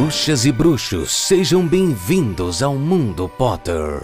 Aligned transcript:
Bruxas 0.00 0.46
e 0.46 0.50
bruxos, 0.50 1.12
sejam 1.12 1.68
bem-vindos 1.68 2.62
ao 2.62 2.74
Mundo 2.74 3.28
Potter. 3.28 4.00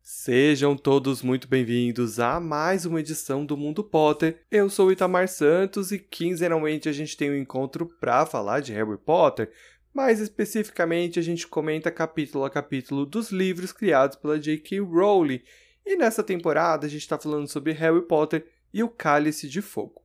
Sejam 0.00 0.76
todos 0.76 1.22
muito 1.22 1.48
bem-vindos 1.48 2.20
a 2.20 2.38
mais 2.38 2.86
uma 2.86 3.00
edição 3.00 3.44
do 3.44 3.56
Mundo 3.56 3.82
Potter. 3.82 4.44
Eu 4.48 4.70
sou 4.70 4.86
o 4.86 4.92
Itamar 4.92 5.26
Santos 5.26 5.90
e 5.90 5.98
quinzenalmente 5.98 6.88
a 6.88 6.92
gente 6.92 7.16
tem 7.16 7.32
um 7.32 7.36
encontro 7.36 7.86
para 8.00 8.24
falar 8.24 8.60
de 8.60 8.72
Harry 8.72 8.96
Potter. 8.96 9.50
Mais 9.92 10.20
especificamente, 10.20 11.18
a 11.18 11.22
gente 11.22 11.48
comenta 11.48 11.90
capítulo 11.90 12.44
a 12.44 12.48
capítulo 12.48 13.04
dos 13.04 13.32
livros 13.32 13.72
criados 13.72 14.16
pela 14.16 14.38
J.K. 14.38 14.78
Rowling. 14.78 15.40
E 15.84 15.96
nessa 15.96 16.22
temporada 16.22 16.86
a 16.86 16.88
gente 16.88 17.02
está 17.02 17.18
falando 17.18 17.48
sobre 17.48 17.72
Harry 17.72 18.02
Potter 18.02 18.46
e 18.72 18.82
o 18.82 18.88
Cálice 18.88 19.48
de 19.48 19.60
Fogo. 19.60 20.00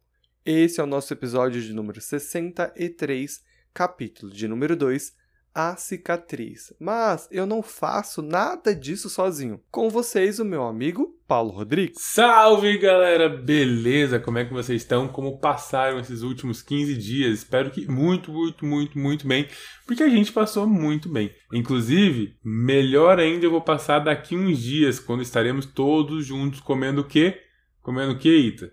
Esse 0.45 0.79
é 0.79 0.83
o 0.83 0.87
nosso 0.87 1.11
episódio 1.13 1.61
de 1.61 1.73
número 1.73 1.99
63, 1.99 3.41
capítulo 3.73 4.31
de 4.31 4.47
número 4.47 4.75
2, 4.75 5.13
A 5.53 5.75
Cicatriz. 5.75 6.73
Mas 6.79 7.27
eu 7.31 7.45
não 7.45 7.63
faço 7.63 8.21
nada 8.21 8.75
disso 8.75 9.09
sozinho. 9.09 9.59
Com 9.71 9.89
vocês, 9.89 10.39
o 10.39 10.45
meu 10.45 10.63
amigo 10.63 11.15
Paulo 11.27 11.49
Rodrigues. 11.49 11.97
Salve 11.99 12.77
galera, 12.77 13.27
beleza? 13.27 14.19
Como 14.19 14.37
é 14.37 14.45
que 14.45 14.53
vocês 14.53 14.83
estão? 14.83 15.07
Como 15.07 15.39
passaram 15.39 15.99
esses 15.99 16.21
últimos 16.21 16.61
15 16.61 16.95
dias? 16.95 17.39
Espero 17.39 17.71
que 17.71 17.89
muito, 17.89 18.31
muito, 18.31 18.65
muito, 18.65 18.99
muito 18.99 19.27
bem, 19.27 19.47
porque 19.87 20.03
a 20.03 20.09
gente 20.09 20.31
passou 20.31 20.67
muito 20.67 21.09
bem. 21.09 21.31
Inclusive, 21.51 22.37
melhor 22.43 23.19
ainda 23.19 23.45
eu 23.45 23.51
vou 23.51 23.61
passar 23.61 23.99
daqui 23.99 24.35
uns 24.35 24.59
dias, 24.59 24.99
quando 24.99 25.23
estaremos 25.23 25.65
todos 25.65 26.23
juntos 26.25 26.59
comendo 26.59 27.01
o 27.01 27.07
quê? 27.07 27.44
Comendo 27.85 28.13
o 28.13 28.17
quê, 28.17 28.35
Ita? 28.35 28.65
O 28.65 28.69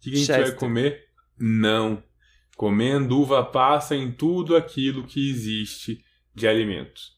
que 0.00 0.10
a 0.10 0.16
gente 0.16 0.26
Chester. 0.26 0.46
vai 0.48 0.54
comer? 0.56 1.04
Não. 1.38 2.02
Comendo 2.56 3.20
uva 3.20 3.44
passa 3.44 3.94
em 3.94 4.10
tudo 4.10 4.56
aquilo 4.56 5.06
que 5.06 5.30
existe 5.30 6.04
de 6.34 6.48
alimentos. 6.48 7.16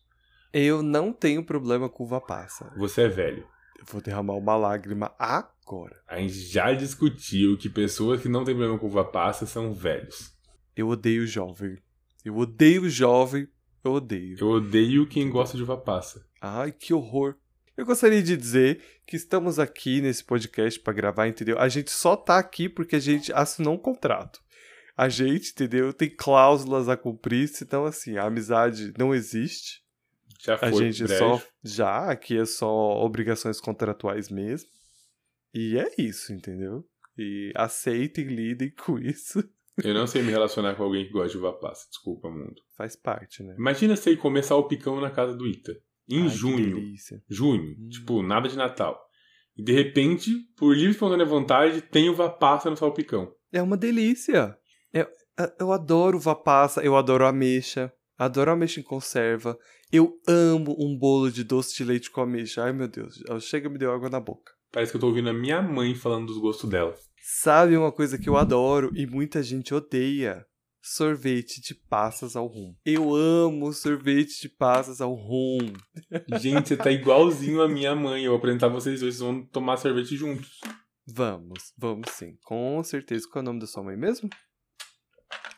Eu 0.53 0.83
não 0.83 1.11
tenho 1.11 1.43
problema 1.43 1.89
com 1.89 2.05
uva 2.05 2.21
passa. 2.21 2.71
Você 2.77 3.05
é 3.05 3.09
velho. 3.09 3.47
Eu 3.79 3.87
vou 3.87 4.03
derramar 4.03 4.35
uma 4.35 4.55
lágrima 4.57 5.11
agora. 5.19 6.03
A 6.07 6.19
gente 6.19 6.35
já 6.35 6.75
discutiu 6.75 7.57
que 7.57 7.71
pessoas 7.71 8.21
que 8.21 8.29
não 8.29 8.45
têm 8.45 8.55
problema 8.55 8.79
com 8.79 8.87
uva 8.87 9.03
passa 9.03 9.47
são 9.47 9.73
velhos. 9.73 10.37
Eu 10.77 10.89
odeio 10.89 11.27
jovem. 11.27 11.79
Eu 12.23 12.37
odeio 12.37 12.91
jovem. 12.91 13.49
Eu 13.83 13.93
odeio. 13.93 14.37
Eu 14.39 14.49
odeio 14.49 15.09
quem 15.09 15.31
gosta 15.31 15.57
de 15.57 15.63
uva 15.63 15.79
passa. 15.79 16.27
Ai, 16.43 16.73
que 16.73 16.93
horror. 16.93 17.37
Eu 17.77 17.87
gostaria 17.87 18.23
de 18.23 18.37
dizer 18.37 18.83
que 19.07 19.17
estamos 19.17 19.59
aqui 19.59 20.01
nesse 20.01 20.23
podcast 20.23 20.79
para 20.81 20.93
gravar, 20.93 21.27
entendeu? 21.27 21.59
A 21.59 21.69
gente 21.69 21.91
só 21.91 22.17
tá 22.17 22.39
aqui 22.39 22.69
porque 22.69 22.97
a 22.97 23.01
gente 23.01 23.33
assinou 23.33 23.75
um 23.75 23.79
contrato. 23.79 24.41
A 24.97 25.09
gente, 25.09 25.53
entendeu? 25.53 25.93
Tem 25.93 26.11
cláusulas 26.11 26.89
a 26.89 26.97
cumprir, 26.97 27.51
então 27.63 27.87
assim, 27.87 28.19
a 28.19 28.25
amizade 28.25 28.93
não 28.99 29.15
existe. 29.15 29.83
Já 30.45 30.55
A 30.57 30.59
foi 30.59 30.73
gente 30.85 31.05
brejo. 31.05 31.19
só 31.19 31.43
já 31.63 32.11
aqui 32.11 32.37
é 32.37 32.45
só 32.45 33.03
obrigações 33.03 33.61
contratuais 33.61 34.29
mesmo. 34.29 34.69
E 35.55 35.79
é 35.79 35.91
isso, 35.99 36.33
entendeu? 36.33 36.85
E 37.17 37.53
aceitem, 37.55 38.25
lidem 38.27 38.71
com 38.85 38.99
isso. 38.99 39.43
Eu 39.83 39.95
não 39.95 40.07
sei 40.07 40.23
me 40.23 40.31
relacionar 40.31 40.75
com 40.75 40.83
alguém 40.83 41.07
que 41.07 41.13
gosta 41.13 41.31
de 41.31 41.39
uva 41.39 41.53
passa. 41.55 41.89
Desculpa, 41.89 42.29
mundo. 42.29 42.61
Faz 42.77 42.95
parte, 42.97 43.43
né? 43.43 43.55
Imagina 43.59 43.97
você 43.97 44.11
ir 44.11 44.19
comer 44.19 44.43
salpicão 44.43 45.01
na 45.01 45.11
casa 45.11 45.35
do 45.35 45.47
Ita. 45.47 45.75
Em 46.13 46.25
Ai, 46.25 46.29
junho. 46.29 46.95
Junho. 47.27 47.75
Hum. 47.79 47.89
Tipo, 47.89 48.23
nada 48.23 48.47
de 48.47 48.55
Natal. 48.55 49.01
E 49.57 49.63
de 49.63 49.73
repente, 49.73 50.31
por 50.59 50.75
livre 50.75 50.89
e 50.89 50.91
espontânea 50.91 51.25
vontade, 51.25 51.81
tem 51.81 52.11
uva 52.11 52.29
passa 52.29 52.69
no 52.69 52.77
salpicão. 52.77 53.33
É 53.51 53.63
uma 53.63 53.79
delícia. 53.79 54.55
Eu, 54.93 55.07
eu 55.59 55.73
adoro 55.73 56.19
uva 56.19 56.35
passa, 56.35 56.83
eu 56.83 56.97
adoro 56.97 57.27
ameixa, 57.27 57.91
adoro 58.19 58.51
ameixa 58.51 58.79
em 58.79 58.83
conserva. 58.83 59.59
Eu 59.91 60.13
amo 60.29 60.77
um 60.79 60.99
bolo 60.99 61.31
de 61.31 61.45
doce 61.45 61.75
de 61.75 61.85
leite 61.85 62.11
com 62.11 62.21
ameixa. 62.21 62.63
Ai, 62.65 62.75
meu 62.75 62.89
Deus, 62.89 63.23
chega 63.41 63.71
me 63.71 63.79
deu 63.79 63.91
água 63.91 64.11
na 64.11 64.21
boca. 64.21 64.53
Parece 64.71 64.93
que 64.93 64.97
eu 64.97 65.01
tô 65.01 65.07
ouvindo 65.07 65.31
a 65.31 65.35
minha 65.35 65.63
mãe 65.63 65.95
falando 65.95 66.27
dos 66.27 66.39
gostos 66.39 66.69
dela. 66.69 66.95
Sabe 67.23 67.75
uma 67.75 67.91
coisa 67.91 68.19
que 68.19 68.29
eu 68.29 68.37
adoro 68.37 68.91
e 68.95 69.07
muita 69.07 69.43
gente 69.43 69.73
odeia? 69.73 70.45
Sorvete 70.85 71.61
de 71.61 71.77
passas 71.77 72.35
ao 72.35 72.49
rum. 72.49 72.75
Eu 72.85 73.15
amo 73.15 73.73
sorvete 73.73 74.41
de 74.41 74.49
passas 74.49 75.01
ao 75.01 75.15
rum. 75.15 75.73
Gente, 76.41 76.71
você 76.71 76.77
tá 76.77 76.91
igualzinho 76.91 77.63
a 77.63 77.69
minha 77.69 77.95
mãe. 77.95 78.25
Eu 78.25 78.33
vou 78.33 78.39
apresentar 78.39 78.67
vocês 78.67 78.99
dois, 79.01 79.15
vocês 79.15 79.21
vão 79.21 79.47
tomar 79.47 79.77
sorvete 79.77 80.17
juntos. 80.17 80.59
Vamos, 81.07 81.73
vamos 81.79 82.11
sim. 82.11 82.37
Com 82.43 82.83
certeza. 82.83 83.29
Qual 83.31 83.41
é 83.41 83.43
o 83.43 83.47
nome 83.47 83.61
da 83.61 83.67
sua 83.69 83.85
mãe 83.85 83.97
mesmo? 83.97 84.29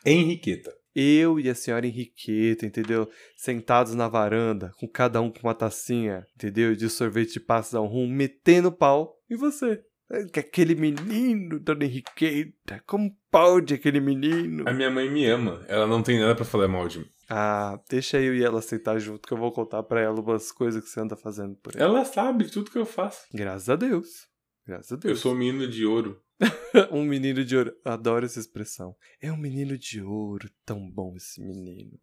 Henriqueta. 0.05 0.71
Eu 0.93 1.39
e 1.39 1.49
a 1.49 1.55
senhora 1.55 1.87
Henriqueta, 1.87 2.65
entendeu? 2.65 3.09
Sentados 3.35 3.95
na 3.95 4.07
varanda, 4.07 4.71
com 4.79 4.87
cada 4.87 5.19
um 5.21 5.31
com 5.31 5.39
uma 5.39 5.55
tacinha, 5.55 6.25
entendeu? 6.35 6.75
De 6.75 6.87
sorvete 6.87 7.33
de 7.33 7.39
passas 7.39 7.73
ao 7.73 7.87
rum, 7.87 8.07
metendo 8.07 8.71
pau. 8.71 9.19
E 9.27 9.35
você? 9.35 9.83
Que 10.31 10.39
Aquele 10.39 10.75
menino, 10.75 11.59
dona 11.59 11.85
Henriqueta, 11.85 12.81
como 12.85 13.15
pode 13.31 13.73
aquele 13.73 13.99
menino? 13.99 14.63
A 14.67 14.73
minha 14.73 14.89
mãe 14.91 15.09
me 15.09 15.25
ama. 15.25 15.65
Ela 15.67 15.87
não 15.87 16.03
tem 16.03 16.19
nada 16.19 16.35
pra 16.35 16.45
falar 16.45 16.67
mal 16.67 16.87
de 16.87 16.99
mim. 16.99 17.09
Ah, 17.27 17.79
deixa 17.89 18.21
eu 18.21 18.35
e 18.35 18.43
ela 18.43 18.61
sentar 18.61 18.99
junto 18.99 19.27
que 19.27 19.33
eu 19.33 19.37
vou 19.37 19.51
contar 19.51 19.81
pra 19.81 19.99
ela 19.99 20.21
umas 20.21 20.51
coisas 20.51 20.83
que 20.83 20.89
você 20.89 20.99
anda 20.99 21.15
fazendo 21.15 21.55
por 21.55 21.75
aí. 21.75 21.81
Ela 21.81 22.05
sabe 22.05 22.49
tudo 22.51 22.69
que 22.69 22.77
eu 22.77 22.85
faço. 22.85 23.25
Graças 23.33 23.67
a 23.67 23.75
Deus. 23.75 24.27
Graças 24.67 24.91
a 24.91 24.95
Eu 24.95 24.99
Deus. 24.99 25.19
sou 25.19 25.33
um 25.33 25.37
menino 25.37 25.67
de 25.67 25.85
ouro. 25.85 26.21
um 26.91 27.03
menino 27.03 27.43
de 27.43 27.57
ouro. 27.57 27.73
Adoro 27.83 28.25
essa 28.25 28.39
expressão. 28.39 28.95
É 29.19 29.31
um 29.31 29.37
menino 29.37 29.75
de 29.77 30.01
ouro. 30.03 30.47
Tão 30.63 30.87
bom 30.87 31.15
esse 31.15 31.41
menino. 31.41 31.97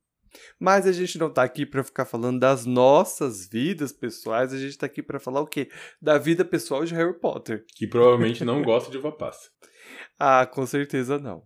Mas 0.59 0.87
a 0.87 0.93
gente 0.93 1.19
não 1.19 1.31
tá 1.31 1.43
aqui 1.43 1.67
pra 1.67 1.85
ficar 1.85 2.05
falando 2.05 2.41
das 2.41 2.65
nossas 2.67 3.49
vidas 3.49 3.93
pessoais. 3.93 4.53
A 4.53 4.59
gente 4.59 4.79
tá 4.79 4.87
aqui 4.87 5.03
pra 5.03 5.21
falar 5.21 5.41
o 5.41 5.47
quê? 5.47 5.71
Da 6.01 6.19
vida 6.19 6.45
pessoal 6.45 6.85
de 6.85 6.95
Harry 6.95 7.19
Potter. 7.19 7.65
Que 7.75 7.87
provavelmente 7.87 8.45
não 8.45 8.63
gosta 8.63 8.91
de 8.91 8.99
uva 8.99 9.13
passa. 9.13 9.51
Ah, 10.19 10.47
com 10.47 10.65
certeza 10.65 11.19
não. 11.19 11.43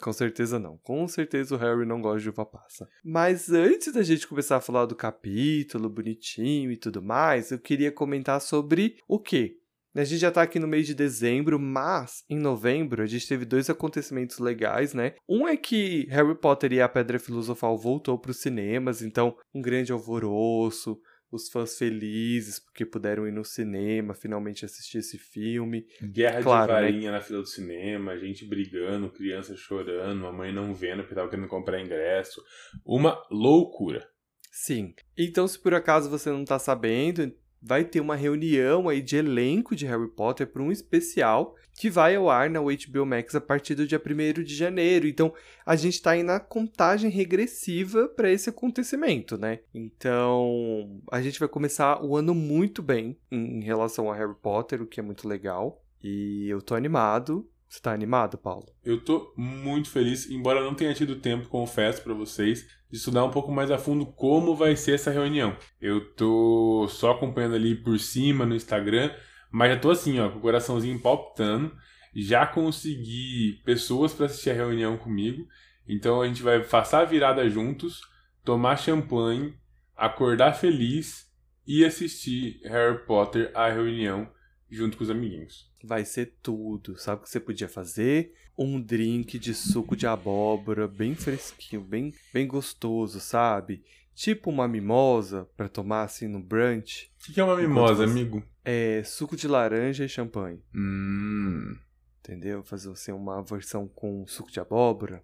Com 0.00 0.12
certeza 0.12 0.58
não. 0.58 0.78
Com 0.78 1.06
certeza 1.06 1.54
o 1.54 1.58
Harry 1.58 1.84
não 1.84 2.00
gosta 2.00 2.20
de 2.20 2.30
uva 2.30 2.46
passa. 2.46 2.88
Mas 3.04 3.50
antes 3.50 3.92
da 3.92 4.02
gente 4.02 4.26
começar 4.26 4.56
a 4.56 4.60
falar 4.60 4.86
do 4.86 4.96
capítulo 4.96 5.90
bonitinho 5.90 6.70
e 6.72 6.76
tudo 6.76 7.02
mais, 7.02 7.50
eu 7.50 7.58
queria 7.58 7.92
comentar 7.92 8.40
sobre 8.40 8.96
o 9.06 9.18
quê? 9.18 9.58
A 9.98 10.04
gente 10.04 10.20
já 10.20 10.30
tá 10.30 10.42
aqui 10.42 10.60
no 10.60 10.68
mês 10.68 10.86
de 10.86 10.94
dezembro, 10.94 11.58
mas 11.58 12.24
em 12.30 12.38
novembro 12.38 13.02
a 13.02 13.06
gente 13.06 13.26
teve 13.26 13.44
dois 13.44 13.68
acontecimentos 13.68 14.38
legais, 14.38 14.94
né? 14.94 15.14
Um 15.28 15.48
é 15.48 15.56
que 15.56 16.06
Harry 16.08 16.36
Potter 16.36 16.72
e 16.72 16.80
a 16.80 16.88
Pedra 16.88 17.18
Filosofal 17.18 17.76
voltou 17.76 18.16
para 18.16 18.30
os 18.30 18.40
cinemas, 18.40 19.02
então 19.02 19.36
um 19.52 19.60
grande 19.60 19.90
alvoroço, 19.90 21.00
os 21.32 21.48
fãs 21.48 21.76
felizes 21.76 22.60
porque 22.60 22.86
puderam 22.86 23.26
ir 23.26 23.32
no 23.32 23.44
cinema, 23.44 24.14
finalmente 24.14 24.64
assistir 24.64 24.98
esse 24.98 25.18
filme. 25.18 25.84
Guerra 26.00 26.42
Claro, 26.44 26.72
de 26.72 26.80
né? 26.80 26.80
varinha 26.80 27.10
na 27.10 27.20
fila 27.20 27.40
do 27.40 27.48
cinema, 27.48 28.16
gente 28.16 28.46
brigando, 28.46 29.10
criança 29.10 29.56
chorando, 29.56 30.28
a 30.28 30.32
mãe 30.32 30.52
não 30.52 30.72
vendo 30.76 31.00
porque 31.00 31.16
tava 31.16 31.28
querendo 31.28 31.48
comprar 31.48 31.80
ingresso. 31.80 32.40
Uma 32.86 33.20
loucura. 33.32 34.08
Sim. 34.52 34.94
Então, 35.16 35.48
se 35.48 35.58
por 35.58 35.74
acaso 35.74 36.08
você 36.08 36.30
não 36.30 36.44
tá 36.44 36.56
sabendo, 36.56 37.32
vai 37.60 37.84
ter 37.84 38.00
uma 38.00 38.16
reunião 38.16 38.88
aí 38.88 39.02
de 39.02 39.16
elenco 39.16 39.74
de 39.74 39.86
Harry 39.86 40.08
Potter 40.08 40.46
para 40.46 40.62
um 40.62 40.72
especial 40.72 41.56
que 41.78 41.88
vai 41.88 42.16
ao 42.16 42.28
ar 42.28 42.50
na 42.50 42.60
HBO 42.60 43.06
Max 43.06 43.36
a 43.36 43.40
partir 43.40 43.76
do 43.76 43.86
dia 43.86 44.02
1 44.04 44.42
de 44.42 44.54
janeiro. 44.54 45.06
Então, 45.06 45.32
a 45.64 45.76
gente 45.76 46.02
tá 46.02 46.10
aí 46.10 46.24
na 46.24 46.40
contagem 46.40 47.08
regressiva 47.08 48.08
para 48.08 48.30
esse 48.30 48.50
acontecimento, 48.50 49.38
né? 49.38 49.60
Então, 49.72 51.00
a 51.10 51.22
gente 51.22 51.38
vai 51.38 51.48
começar 51.48 52.04
o 52.04 52.16
ano 52.16 52.34
muito 52.34 52.82
bem 52.82 53.16
em 53.30 53.60
relação 53.62 54.10
a 54.10 54.16
Harry 54.16 54.34
Potter, 54.34 54.82
o 54.82 54.86
que 54.86 54.98
é 54.98 55.02
muito 55.02 55.28
legal. 55.28 55.80
E 56.02 56.48
eu 56.48 56.60
tô 56.60 56.74
animado. 56.74 57.48
Você 57.68 57.80
tá 57.80 57.92
animado, 57.92 58.38
Paulo? 58.38 58.66
Eu 58.82 58.98
tô 59.04 59.32
muito 59.36 59.90
feliz, 59.90 60.30
embora 60.30 60.60
eu 60.60 60.64
não 60.64 60.74
tenha 60.74 60.94
tido 60.94 61.16
tempo, 61.16 61.48
confesso 61.48 62.02
pra 62.02 62.14
vocês, 62.14 62.66
de 62.90 62.96
estudar 62.96 63.24
um 63.24 63.30
pouco 63.30 63.52
mais 63.52 63.70
a 63.70 63.76
fundo 63.76 64.06
como 64.06 64.56
vai 64.56 64.74
ser 64.74 64.94
essa 64.94 65.10
reunião. 65.10 65.54
Eu 65.78 66.12
tô 66.14 66.86
só 66.88 67.12
acompanhando 67.12 67.54
ali 67.54 67.74
por 67.74 67.98
cima 67.98 68.46
no 68.46 68.54
Instagram, 68.54 69.14
mas 69.50 69.72
já 69.72 69.78
tô 69.78 69.90
assim, 69.90 70.18
ó, 70.18 70.30
com 70.30 70.38
o 70.38 70.42
coraçãozinho 70.42 70.98
palpitando. 70.98 71.76
Já 72.14 72.46
consegui 72.46 73.60
pessoas 73.64 74.14
pra 74.14 74.26
assistir 74.26 74.50
a 74.50 74.54
reunião 74.54 74.96
comigo. 74.96 75.46
Então 75.86 76.22
a 76.22 76.26
gente 76.26 76.42
vai 76.42 76.62
passar 76.64 77.02
a 77.02 77.04
virada 77.04 77.48
juntos, 77.48 78.00
tomar 78.42 78.76
champanhe, 78.76 79.54
acordar 79.94 80.54
feliz 80.54 81.30
e 81.66 81.84
assistir 81.84 82.60
Harry 82.64 83.04
Potter 83.06 83.50
à 83.54 83.68
reunião 83.68 84.26
junto 84.70 84.96
com 84.96 85.04
os 85.04 85.10
amiguinhos. 85.10 85.67
Vai 85.82 86.04
ser 86.04 86.34
tudo. 86.42 86.96
Sabe 86.98 87.20
o 87.20 87.24
que 87.24 87.30
você 87.30 87.38
podia 87.40 87.68
fazer? 87.68 88.34
Um 88.56 88.80
drink 88.80 89.38
de 89.38 89.54
suco 89.54 89.94
de 89.96 90.06
abóbora, 90.06 90.88
bem 90.88 91.14
fresquinho, 91.14 91.82
bem, 91.82 92.12
bem 92.34 92.46
gostoso, 92.48 93.20
sabe? 93.20 93.84
Tipo 94.14 94.50
uma 94.50 94.66
mimosa 94.66 95.48
pra 95.56 95.68
tomar 95.68 96.02
assim 96.02 96.26
no 96.26 96.40
brunch. 96.42 97.08
O 97.20 97.24
que 97.26 97.34
que 97.34 97.40
é 97.40 97.44
uma 97.44 97.56
mimosa, 97.56 98.04
você- 98.04 98.10
amigo? 98.10 98.42
É 98.64 99.02
suco 99.04 99.36
de 99.36 99.46
laranja 99.46 100.04
e 100.04 100.08
champanhe, 100.08 100.60
Hum. 100.74 101.76
entendeu? 102.20 102.64
Fazer 102.64 102.90
assim, 102.90 103.12
uma 103.12 103.40
versão 103.44 103.86
com 103.86 104.26
suco 104.26 104.50
de 104.50 104.58
abóbora, 104.58 105.22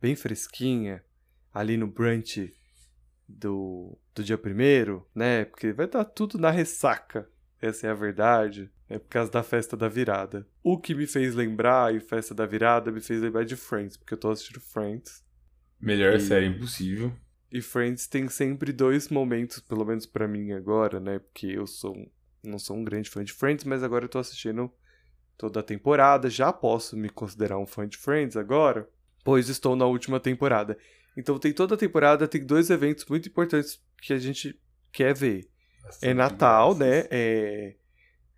bem 0.00 0.14
fresquinha, 0.14 1.02
ali 1.52 1.76
no 1.76 1.88
brunch 1.88 2.54
do, 3.28 3.98
do 4.14 4.22
dia 4.22 4.38
primeiro, 4.38 5.06
né? 5.14 5.44
Porque 5.44 5.72
vai 5.72 5.86
estar 5.86 6.04
tudo 6.04 6.38
na 6.38 6.50
ressaca, 6.50 7.28
essa 7.60 7.86
é 7.86 7.90
a 7.90 7.94
verdade. 7.94 8.70
É 8.88 8.98
por 8.98 9.08
causa 9.08 9.30
da 9.30 9.42
festa 9.42 9.76
da 9.76 9.88
virada. 9.88 10.46
O 10.62 10.78
que 10.78 10.94
me 10.94 11.06
fez 11.06 11.34
lembrar, 11.34 11.94
e 11.94 12.00
festa 12.00 12.34
da 12.34 12.44
virada, 12.46 12.90
me 12.90 13.00
fez 13.00 13.20
lembrar 13.20 13.44
de 13.44 13.54
Friends, 13.56 13.96
porque 13.96 14.14
eu 14.14 14.18
tô 14.18 14.30
assistindo 14.30 14.60
Friends. 14.60 15.24
Melhor 15.80 16.14
E- 16.14 16.20
série 16.20 16.46
impossível. 16.46 17.12
E 17.52 17.60
Friends 17.60 18.06
tem 18.06 18.28
sempre 18.28 18.72
dois 18.72 19.08
momentos, 19.08 19.60
pelo 19.60 19.84
menos 19.84 20.06
pra 20.06 20.26
mim 20.28 20.52
agora, 20.52 21.00
né? 21.00 21.18
Porque 21.18 21.46
eu 21.46 21.66
sou 21.66 21.94
não 22.42 22.58
sou 22.58 22.76
um 22.76 22.82
grande 22.84 23.10
fã 23.10 23.22
de 23.22 23.32
Friends, 23.32 23.64
mas 23.64 23.82
agora 23.82 24.06
eu 24.06 24.08
tô 24.08 24.18
assistindo 24.18 24.72
toda 25.36 25.60
a 25.60 25.62
temporada. 25.62 26.30
Já 26.30 26.52
posso 26.52 26.96
me 26.96 27.10
considerar 27.10 27.58
um 27.58 27.66
fã 27.66 27.86
de 27.86 27.96
Friends 27.98 28.36
agora, 28.36 28.88
pois 29.24 29.48
estou 29.48 29.76
na 29.76 29.84
última 29.84 30.18
temporada. 30.20 30.78
Então 31.16 31.38
tem 31.38 31.52
toda 31.52 31.74
a 31.74 31.78
temporada, 31.78 32.26
tem 32.28 32.44
dois 32.44 32.70
eventos 32.70 33.04
muito 33.06 33.28
importantes 33.28 33.82
que 34.00 34.12
a 34.12 34.18
gente 34.18 34.58
quer 34.92 35.14
ver. 35.14 35.49
É 36.02 36.14
Natal, 36.14 36.74
né? 36.74 37.06
É... 37.10 37.74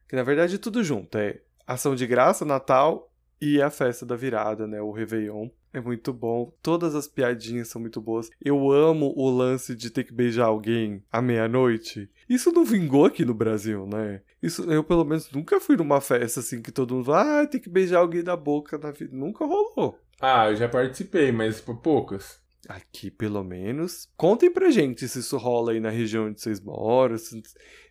Que 0.08 0.16
na 0.16 0.22
verdade 0.22 0.56
é 0.56 0.58
tudo 0.58 0.82
junto. 0.82 1.16
É 1.16 1.40
Ação 1.66 1.94
de 1.94 2.06
Graça, 2.06 2.44
Natal 2.44 3.10
e 3.40 3.60
a 3.60 3.70
festa 3.70 4.06
da 4.06 4.16
virada, 4.16 4.66
né? 4.66 4.80
O 4.80 4.92
Réveillon. 4.92 5.48
É 5.72 5.80
muito 5.80 6.12
bom. 6.12 6.52
Todas 6.62 6.94
as 6.94 7.08
piadinhas 7.08 7.68
são 7.68 7.80
muito 7.80 7.98
boas. 7.98 8.28
Eu 8.44 8.70
amo 8.70 9.14
o 9.16 9.30
lance 9.30 9.74
de 9.74 9.88
ter 9.88 10.04
que 10.04 10.12
beijar 10.12 10.44
alguém 10.44 11.02
à 11.10 11.22
meia-noite. 11.22 12.10
Isso 12.28 12.52
não 12.52 12.62
vingou 12.62 13.06
aqui 13.06 13.24
no 13.24 13.32
Brasil, 13.32 13.86
né? 13.86 14.20
Isso 14.42 14.70
eu, 14.70 14.84
pelo 14.84 15.04
menos, 15.04 15.30
nunca 15.32 15.58
fui 15.58 15.76
numa 15.76 16.00
festa 16.00 16.40
assim 16.40 16.60
que 16.60 16.70
todo 16.70 16.94
mundo 16.94 17.06
fala, 17.06 17.40
ah, 17.42 17.46
tem 17.46 17.60
que 17.60 17.70
beijar 17.70 18.00
alguém 18.00 18.22
na 18.22 18.36
boca 18.36 18.76
na 18.76 18.90
vida. 18.90 19.16
Nunca 19.16 19.46
rolou. 19.46 19.98
Ah, 20.20 20.50
eu 20.50 20.56
já 20.56 20.68
participei, 20.68 21.32
mas 21.32 21.60
por 21.60 21.78
poucas. 21.80 22.41
Aqui, 22.68 23.10
pelo 23.10 23.42
menos. 23.42 24.08
Contem 24.16 24.50
pra 24.50 24.70
gente 24.70 25.06
se 25.08 25.18
isso 25.18 25.36
rola 25.36 25.72
aí 25.72 25.80
na 25.80 25.90
região 25.90 26.26
onde 26.26 26.40
vocês 26.40 26.60
moram, 26.60 27.18
se, 27.18 27.42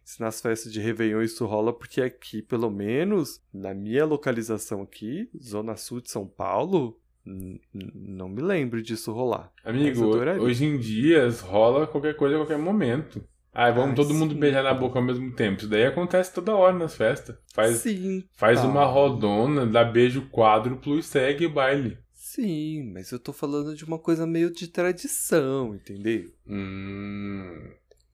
se 0.04 0.22
nas 0.22 0.42
festas 0.42 0.72
de 0.72 0.80
Réveillon 0.80 1.22
isso 1.22 1.46
rola, 1.46 1.74
porque 1.74 2.02
aqui, 2.02 2.42
pelo 2.42 2.70
menos, 2.70 3.42
na 3.54 3.74
minha 3.74 4.06
localização 4.06 4.82
aqui, 4.82 5.30
Zona 5.42 5.76
Sul 5.76 6.02
de 6.02 6.10
São 6.10 6.26
Paulo, 6.26 6.98
não 7.64 8.30
me 8.30 8.42
lembro 8.42 8.82
disso 8.82 9.12
rolar. 9.12 9.52
Amigo, 9.64 10.06
hoje 10.40 10.66
em 10.66 10.78
dia 10.78 11.30
rola 11.30 11.86
qualquer 11.86 12.16
coisa 12.16 12.36
a 12.36 12.40
qualquer 12.40 12.58
momento. 12.58 13.24
Ah, 13.54 13.70
vamos 13.70 13.96
todo 13.96 14.14
mundo 14.14 14.34
sim. 14.34 14.40
beijar 14.40 14.64
na 14.64 14.74
boca 14.74 14.98
ao 14.98 15.04
mesmo 15.04 15.30
tempo. 15.34 15.60
Isso 15.60 15.68
daí 15.68 15.86
acontece 15.86 16.34
toda 16.34 16.56
hora 16.56 16.74
nas 16.74 16.96
festas. 16.96 17.36
Faz, 17.54 17.78
Sim. 17.78 18.24
faz 18.32 18.62
tá. 18.62 18.68
uma 18.68 18.86
rodona, 18.86 19.66
dá 19.66 19.84
beijo 19.84 20.30
quádruplo 20.32 20.98
e 20.98 21.04
segue 21.04 21.46
o 21.46 21.50
baile. 21.50 21.98
Sim, 22.34 22.94
mas 22.94 23.12
eu 23.12 23.20
tô 23.20 23.34
falando 23.34 23.76
de 23.76 23.84
uma 23.84 24.00
coisa 24.00 24.26
meio 24.26 24.50
de 24.50 24.66
tradição, 24.66 25.76
entendeu? 25.76 26.32
Hum. 26.48 27.72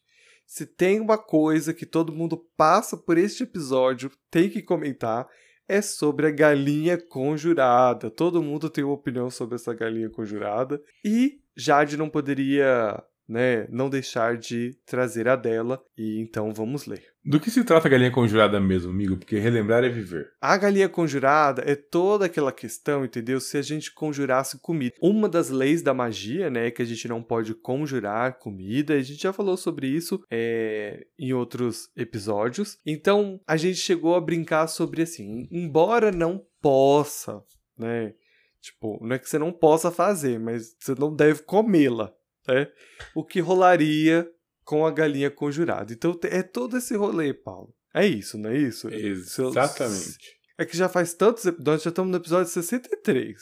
Se 0.45 0.65
tem 0.65 0.99
uma 0.99 1.17
coisa 1.17 1.73
que 1.73 1.85
todo 1.85 2.11
mundo 2.11 2.37
passa 2.57 2.97
por 2.97 3.17
este 3.17 3.43
episódio, 3.43 4.11
tem 4.29 4.49
que 4.49 4.61
comentar, 4.61 5.27
é 5.65 5.81
sobre 5.81 6.27
a 6.27 6.31
galinha 6.31 6.97
conjurada. 6.97 8.11
Todo 8.11 8.43
mundo 8.43 8.69
tem 8.69 8.83
uma 8.83 8.93
opinião 8.93 9.29
sobre 9.29 9.55
essa 9.55 9.73
galinha 9.73 10.09
conjurada. 10.09 10.83
E 11.05 11.39
Jade 11.55 11.95
não 11.95 12.09
poderia, 12.09 13.01
né, 13.31 13.65
não 13.69 13.89
deixar 13.89 14.37
de 14.37 14.77
trazer 14.85 15.29
a 15.29 15.37
dela. 15.37 15.81
E 15.97 16.19
então 16.19 16.53
vamos 16.53 16.85
ler. 16.85 17.01
Do 17.23 17.39
que 17.39 17.49
se 17.49 17.63
trata 17.63 17.87
a 17.87 17.91
galinha 17.91 18.11
conjurada 18.11 18.59
mesmo, 18.59 18.91
amigo? 18.91 19.15
Porque 19.15 19.37
relembrar 19.37 19.83
é 19.83 19.89
viver. 19.89 20.31
A 20.41 20.57
galinha 20.57 20.89
conjurada 20.89 21.63
é 21.65 21.75
toda 21.75 22.25
aquela 22.25 22.51
questão, 22.51 23.05
entendeu? 23.05 23.39
Se 23.39 23.57
a 23.57 23.61
gente 23.61 23.93
conjurasse 23.93 24.59
comida. 24.59 24.95
Uma 24.99 25.29
das 25.29 25.49
leis 25.49 25.81
da 25.81 25.93
magia, 25.93 26.49
né, 26.49 26.67
é 26.67 26.71
que 26.71 26.81
a 26.81 26.85
gente 26.85 27.07
não 27.07 27.23
pode 27.23 27.53
conjurar 27.53 28.37
comida. 28.37 28.95
A 28.95 29.01
gente 29.01 29.21
já 29.21 29.31
falou 29.31 29.55
sobre 29.55 29.87
isso 29.87 30.21
é, 30.29 31.05
em 31.17 31.31
outros 31.31 31.89
episódios. 31.95 32.79
Então, 32.85 33.39
a 33.47 33.55
gente 33.55 33.77
chegou 33.77 34.15
a 34.15 34.21
brincar 34.21 34.67
sobre 34.67 35.03
assim, 35.03 35.47
embora 35.51 36.11
não 36.11 36.43
possa, 36.59 37.41
né? 37.77 38.13
Tipo, 38.61 38.99
não 39.01 39.15
é 39.15 39.19
que 39.19 39.27
você 39.27 39.39
não 39.39 39.51
possa 39.51 39.89
fazer, 39.89 40.39
mas 40.39 40.75
você 40.79 40.93
não 40.93 41.15
deve 41.15 41.41
comê-la, 41.41 42.13
né? 42.47 42.71
O 43.15 43.23
que 43.23 43.39
rolaria 43.39 44.29
com 44.63 44.85
a 44.85 44.91
galinha 44.91 45.29
conjurada. 45.31 45.91
Então, 45.93 46.17
é 46.23 46.41
todo 46.43 46.77
esse 46.77 46.95
rolê, 46.95 47.33
Paulo. 47.33 47.73
É 47.93 48.05
isso, 48.07 48.37
não 48.37 48.49
é 48.49 48.57
isso? 48.57 48.87
Exatamente. 48.89 50.39
É 50.57 50.65
que 50.65 50.77
já 50.77 50.87
faz 50.87 51.13
tantos 51.13 51.45
episódios, 51.45 51.83
já 51.83 51.89
estamos 51.89 52.11
no 52.11 52.17
episódio 52.17 52.51
63. 52.51 53.35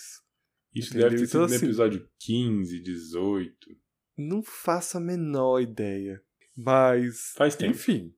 Isso 0.74 0.90
Entendeu? 0.90 1.10
deve 1.10 1.22
ter 1.22 1.28
sido 1.28 1.30
Então, 1.38 1.42
no 1.50 1.56
assim- 1.56 1.66
episódio 1.66 2.10
15, 2.20 2.80
18. 2.82 3.56
Não 4.18 4.44
faço 4.44 4.98
a 4.98 5.02
menor 5.02 5.60
ideia. 5.62 6.22
Mas. 6.56 7.34
Faz 7.36 7.56
tempo. 7.56 7.72
Enfim, 7.72 8.14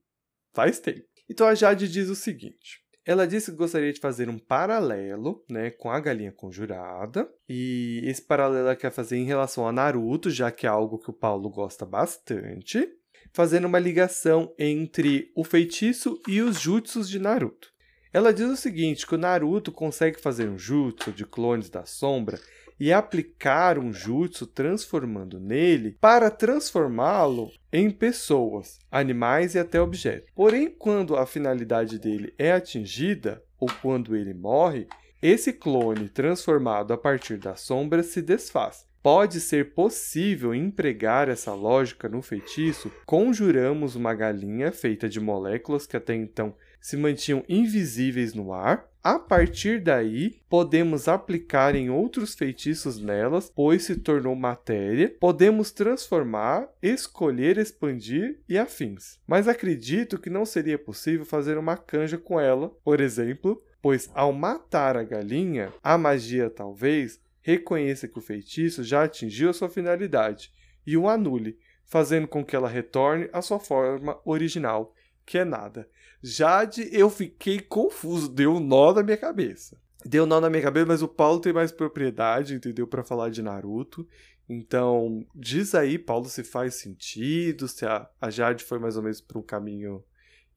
faz 0.52 0.78
tempo. 0.80 1.06
Então 1.30 1.46
a 1.46 1.54
Jade 1.54 1.88
diz 1.88 2.08
o 2.08 2.14
seguinte. 2.16 2.81
Ela 3.04 3.26
disse 3.26 3.50
que 3.50 3.56
gostaria 3.56 3.92
de 3.92 4.00
fazer 4.00 4.28
um 4.28 4.38
paralelo, 4.38 5.44
né, 5.50 5.70
com 5.70 5.90
a 5.90 5.98
galinha 5.98 6.30
conjurada. 6.30 7.28
E 7.48 8.00
esse 8.04 8.22
paralelo 8.22 8.66
ela 8.66 8.76
quer 8.76 8.92
fazer 8.92 9.16
em 9.16 9.24
relação 9.24 9.66
a 9.66 9.72
Naruto, 9.72 10.30
já 10.30 10.50
que 10.50 10.66
é 10.66 10.68
algo 10.68 10.98
que 10.98 11.10
o 11.10 11.14
Paulo 11.14 11.50
gosta 11.50 11.84
bastante, 11.84 12.88
fazendo 13.32 13.66
uma 13.66 13.78
ligação 13.78 14.54
entre 14.58 15.32
o 15.34 15.42
feitiço 15.42 16.20
e 16.28 16.40
os 16.40 16.60
jutsus 16.60 17.08
de 17.08 17.18
Naruto. 17.18 17.72
Ela 18.12 18.32
diz 18.32 18.48
o 18.48 18.56
seguinte, 18.56 19.06
que 19.06 19.14
o 19.14 19.18
Naruto 19.18 19.72
consegue 19.72 20.20
fazer 20.20 20.48
um 20.48 20.58
jutsu 20.58 21.10
de 21.10 21.24
clones 21.24 21.70
da 21.70 21.86
sombra 21.86 22.38
e 22.78 22.92
aplicar 22.92 23.78
um 23.78 23.92
jutsu 23.92 24.46
transformando 24.46 25.38
nele 25.38 25.96
para 26.00 26.30
transformá-lo 26.30 27.50
em 27.72 27.90
pessoas, 27.90 28.78
animais 28.90 29.54
e 29.54 29.58
até 29.58 29.80
objetos. 29.80 30.30
Porém, 30.34 30.70
quando 30.70 31.16
a 31.16 31.26
finalidade 31.26 31.98
dele 31.98 32.34
é 32.38 32.52
atingida 32.52 33.42
ou 33.58 33.68
quando 33.80 34.16
ele 34.16 34.34
morre, 34.34 34.86
esse 35.22 35.52
clone 35.52 36.08
transformado 36.08 36.92
a 36.92 36.98
partir 36.98 37.36
da 37.36 37.54
sombra 37.54 38.02
se 38.02 38.20
desfaz. 38.20 38.84
Pode 39.02 39.40
ser 39.40 39.74
possível 39.74 40.54
empregar 40.54 41.28
essa 41.28 41.52
lógica 41.52 42.08
no 42.08 42.22
feitiço? 42.22 42.90
Conjuramos 43.04 43.96
uma 43.96 44.14
galinha 44.14 44.70
feita 44.70 45.08
de 45.08 45.18
moléculas 45.18 45.88
que 45.88 45.96
até 45.96 46.14
então 46.14 46.54
se 46.80 46.96
mantinham 46.96 47.44
invisíveis 47.48 48.32
no 48.32 48.52
ar, 48.52 48.86
A 49.04 49.18
partir 49.18 49.80
daí, 49.80 50.40
podemos 50.48 51.08
aplicar 51.08 51.74
em 51.74 51.90
outros 51.90 52.36
feitiços 52.36 53.00
nelas, 53.00 53.50
pois 53.52 53.82
se 53.82 53.96
tornou 53.96 54.36
matéria, 54.36 55.12
podemos 55.18 55.72
transformar, 55.72 56.68
escolher, 56.80 57.58
expandir 57.58 58.38
e 58.48 58.56
afins. 58.56 59.18
Mas 59.26 59.48
acredito 59.48 60.20
que 60.20 60.30
não 60.30 60.46
seria 60.46 60.78
possível 60.78 61.26
fazer 61.26 61.58
uma 61.58 61.76
canja 61.76 62.16
com 62.16 62.38
ela, 62.38 62.68
por 62.84 63.00
exemplo, 63.00 63.60
pois 63.82 64.08
ao 64.14 64.32
matar 64.32 64.96
a 64.96 65.02
galinha, 65.02 65.72
a 65.82 65.98
magia 65.98 66.48
talvez 66.48 67.20
reconheça 67.40 68.06
que 68.06 68.20
o 68.20 68.22
feitiço 68.22 68.84
já 68.84 69.02
atingiu 69.02 69.50
a 69.50 69.52
sua 69.52 69.68
finalidade 69.68 70.52
e 70.86 70.96
o 70.96 71.08
anule, 71.08 71.58
fazendo 71.84 72.28
com 72.28 72.44
que 72.44 72.54
ela 72.54 72.68
retorne 72.68 73.28
à 73.32 73.42
sua 73.42 73.58
forma 73.58 74.20
original, 74.24 74.94
que 75.32 75.38
é 75.38 75.46
nada. 75.46 75.88
Jade, 76.22 76.90
eu 76.92 77.08
fiquei 77.08 77.58
confuso, 77.58 78.28
deu 78.28 78.56
um 78.56 78.60
nó 78.60 78.92
na 78.92 79.02
minha 79.02 79.16
cabeça. 79.16 79.80
Deu 80.04 80.24
um 80.24 80.26
nó 80.26 80.38
na 80.38 80.50
minha 80.50 80.62
cabeça, 80.62 80.84
mas 80.84 81.00
o 81.00 81.08
Paulo 81.08 81.40
tem 81.40 81.54
mais 81.54 81.72
propriedade, 81.72 82.54
entendeu? 82.54 82.86
Para 82.86 83.02
falar 83.02 83.30
de 83.30 83.40
Naruto. 83.40 84.06
Então, 84.46 85.26
diz 85.34 85.74
aí, 85.74 85.98
Paulo, 85.98 86.26
se 86.26 86.44
faz 86.44 86.74
sentido, 86.74 87.66
se 87.66 87.86
a, 87.86 88.06
a 88.20 88.28
Jade 88.28 88.62
foi 88.62 88.78
mais 88.78 88.98
ou 88.98 89.02
menos 89.02 89.22
para 89.22 89.38
um 89.38 89.42
caminho 89.42 90.04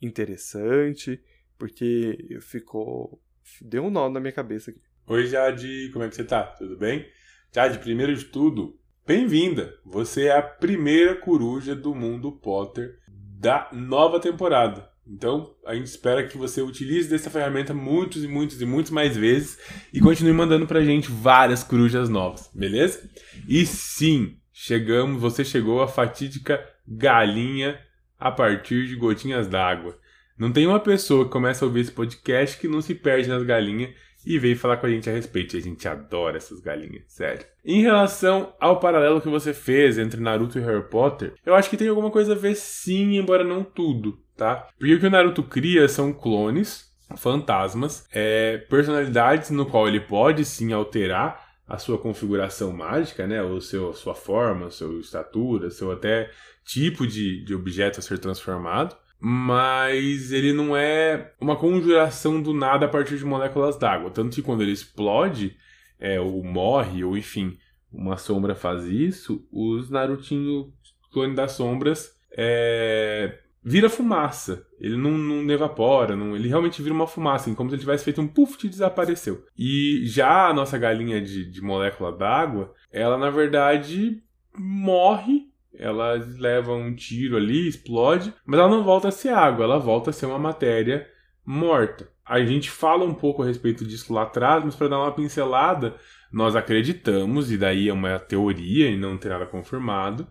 interessante, 0.02 1.24
porque 1.58 2.38
ficou. 2.42 3.22
Deu 3.62 3.86
um 3.86 3.90
nó 3.90 4.10
na 4.10 4.20
minha 4.20 4.34
cabeça 4.34 4.72
aqui. 4.72 4.82
Oi, 5.08 5.26
Jade, 5.26 5.90
como 5.94 6.04
é 6.04 6.10
que 6.10 6.16
você 6.16 6.26
tá? 6.26 6.44
Tudo 6.44 6.76
bem? 6.76 7.08
Jade, 7.54 7.80
primeiro 7.80 8.14
de 8.14 8.26
tudo, 8.26 8.78
bem-vinda! 9.08 9.74
Você 9.86 10.26
é 10.26 10.36
a 10.36 10.42
primeira 10.42 11.16
coruja 11.16 11.74
do 11.74 11.96
mundo 11.96 12.34
Potter 12.34 13.00
da 13.46 13.70
nova 13.72 14.20
temporada. 14.20 14.90
Então, 15.08 15.54
a 15.64 15.76
gente 15.76 15.86
espera 15.86 16.26
que 16.26 16.36
você 16.36 16.64
utilize 16.64 17.08
dessa 17.08 17.30
ferramenta 17.30 17.76
muitos 17.76 18.24
e 18.24 18.28
muitos 18.28 18.60
e 18.60 18.66
muitos 18.66 18.92
mais 18.92 19.16
vezes 19.16 19.60
e 19.94 20.00
continue 20.00 20.34
mandando 20.34 20.66
pra 20.66 20.84
gente 20.84 21.12
várias 21.12 21.64
corujas 21.64 22.10
novas, 22.10 22.50
beleza? 22.56 23.08
E 23.48 23.64
sim, 23.68 24.38
chegamos, 24.52 25.22
você 25.22 25.46
chegou 25.46 25.80
à 25.84 25.88
fatídica 25.88 26.60
galinha 26.88 27.80
a 28.20 28.32
partir 28.32 28.88
de 28.88 28.96
gotinhas 28.96 29.48
d'água. 29.48 29.96
Não 30.36 30.52
tem 30.52 30.66
uma 30.66 30.80
pessoa 30.80 31.26
que 31.26 31.32
começa 31.32 31.64
a 31.64 31.68
ouvir 31.68 31.82
esse 31.82 31.92
podcast 31.92 32.58
que 32.58 32.68
não 32.68 32.82
se 32.82 32.96
perde 32.96 33.30
nas 33.30 33.44
galinhas 33.44 33.92
e 34.26 34.40
veio 34.40 34.58
falar 34.58 34.78
com 34.78 34.88
a 34.88 34.90
gente 34.90 35.10
a 35.10 35.14
respeito. 35.14 35.56
A 35.56 35.60
gente 35.60 35.88
adora 35.88 36.38
essas 36.38 36.60
galinhas, 36.60 37.04
sério. 37.08 37.46
Em 37.64 37.82
relação 37.82 38.54
ao 38.60 38.80
paralelo 38.80 39.22
que 39.22 39.30
você 39.30 39.54
fez 39.54 39.98
entre 39.98 40.20
Naruto 40.20 40.58
e 40.58 40.62
Harry 40.62 40.90
Potter, 40.90 41.34
eu 41.46 41.54
acho 41.54 41.70
que 41.70 41.78
tem 41.78 41.88
alguma 41.88 42.10
coisa 42.10 42.34
a 42.34 42.38
ver 42.38 42.56
sim, 42.56 43.18
embora 43.18 43.44
não 43.44 43.64
tudo, 43.64 44.18
tá? 44.36 44.68
Porque 44.78 44.96
o 44.96 45.00
que 45.00 45.08
o 45.08 45.10
Naruto 45.10 45.44
cria 45.44 45.88
são 45.88 46.12
clones, 46.12 46.92
fantasmas, 47.16 48.08
é, 48.12 48.58
personalidades 48.70 49.52
no 49.52 49.66
qual 49.66 49.88
ele 49.88 50.00
pode 50.00 50.44
sim 50.44 50.74
alterar 50.74 51.46
a 51.68 51.78
sua 51.78 51.98
configuração 51.98 52.72
mágica, 52.72 53.26
né? 53.26 53.42
O 53.42 53.60
seu, 53.60 53.94
sua 53.94 54.16
forma, 54.16 54.70
sua 54.70 55.00
estatura, 55.00 55.70
seu 55.70 55.92
até 55.92 56.30
tipo 56.64 57.06
de, 57.06 57.44
de 57.44 57.54
objeto 57.54 58.00
a 58.00 58.04
ser 58.04 58.20
transformado 58.20 58.96
mas 59.28 60.32
ele 60.32 60.54
não 60.54 60.78
é 60.78 61.34
uma 61.42 61.56
conjuração 61.56 62.40
do 62.40 62.54
nada 62.54 62.86
a 62.86 62.88
partir 62.88 63.18
de 63.18 63.26
moléculas 63.26 63.76
d'água. 63.76 64.12
Tanto 64.12 64.36
que 64.36 64.42
quando 64.44 64.62
ele 64.62 64.72
explode, 64.72 65.58
é, 66.00 66.20
ou 66.20 66.44
morre, 66.44 67.04
ou 67.04 67.18
enfim, 67.18 67.58
uma 67.92 68.18
sombra 68.18 68.54
faz 68.54 68.86
isso, 68.86 69.44
os 69.52 69.90
Narutinho 69.90 70.72
clone 71.12 71.34
das 71.34 71.54
sombras 71.54 72.16
é, 72.38 73.40
vira 73.64 73.90
fumaça. 73.90 74.64
Ele 74.80 74.96
não, 74.96 75.18
não 75.18 75.52
evapora, 75.52 76.16
não, 76.16 76.36
ele 76.36 76.48
realmente 76.48 76.80
vira 76.84 76.94
uma 76.94 77.08
fumaça, 77.08 77.52
como 77.56 77.72
se 77.72 77.78
ele 77.78 77.82
tivesse 77.82 78.04
feito 78.04 78.22
um 78.22 78.28
puff 78.28 78.64
e 78.64 78.70
desapareceu. 78.70 79.44
E 79.58 80.04
já 80.06 80.50
a 80.50 80.54
nossa 80.54 80.78
galinha 80.78 81.20
de, 81.20 81.50
de 81.50 81.62
molécula 81.64 82.16
d'água, 82.16 82.76
ela 82.92 83.18
na 83.18 83.32
verdade 83.32 84.22
morre 84.56 85.48
ela 85.80 86.14
leva 86.38 86.74
um 86.74 86.96
tiro 86.96 87.38
ali, 87.38 87.68
explode, 87.68 88.34
mas 88.46 88.60
ela 88.60 88.70
não 88.70 88.84
volta 88.84 89.10
a 89.10 89.12
ser 89.12 89.30
água, 89.30 89.66
ela 89.66 89.80
volta 89.80 90.10
a 90.10 90.14
ser 90.14 90.26
uma 90.26 90.40
matéria 90.40 91.08
morta. 91.46 92.10
A 92.26 92.44
gente 92.44 92.72
fala 92.72 93.06
um 93.06 93.14
pouco 93.14 93.44
a 93.44 93.46
respeito 93.46 93.86
disso 93.86 94.14
lá 94.14 94.24
atrás, 94.24 94.64
mas 94.64 94.76
para 94.76 94.88
dar 94.88 95.00
uma 95.00 95.12
pincelada, 95.12 95.96
nós 96.32 96.56
acreditamos, 96.56 97.52
e 97.52 97.58
daí 97.58 97.88
é 97.90 97.94
uma 97.94 98.18
teoria 98.18 98.90
e 98.90 98.98
não 98.98 99.18
tem 99.18 99.30
nada 99.30 99.46
confirmado, 99.46 100.28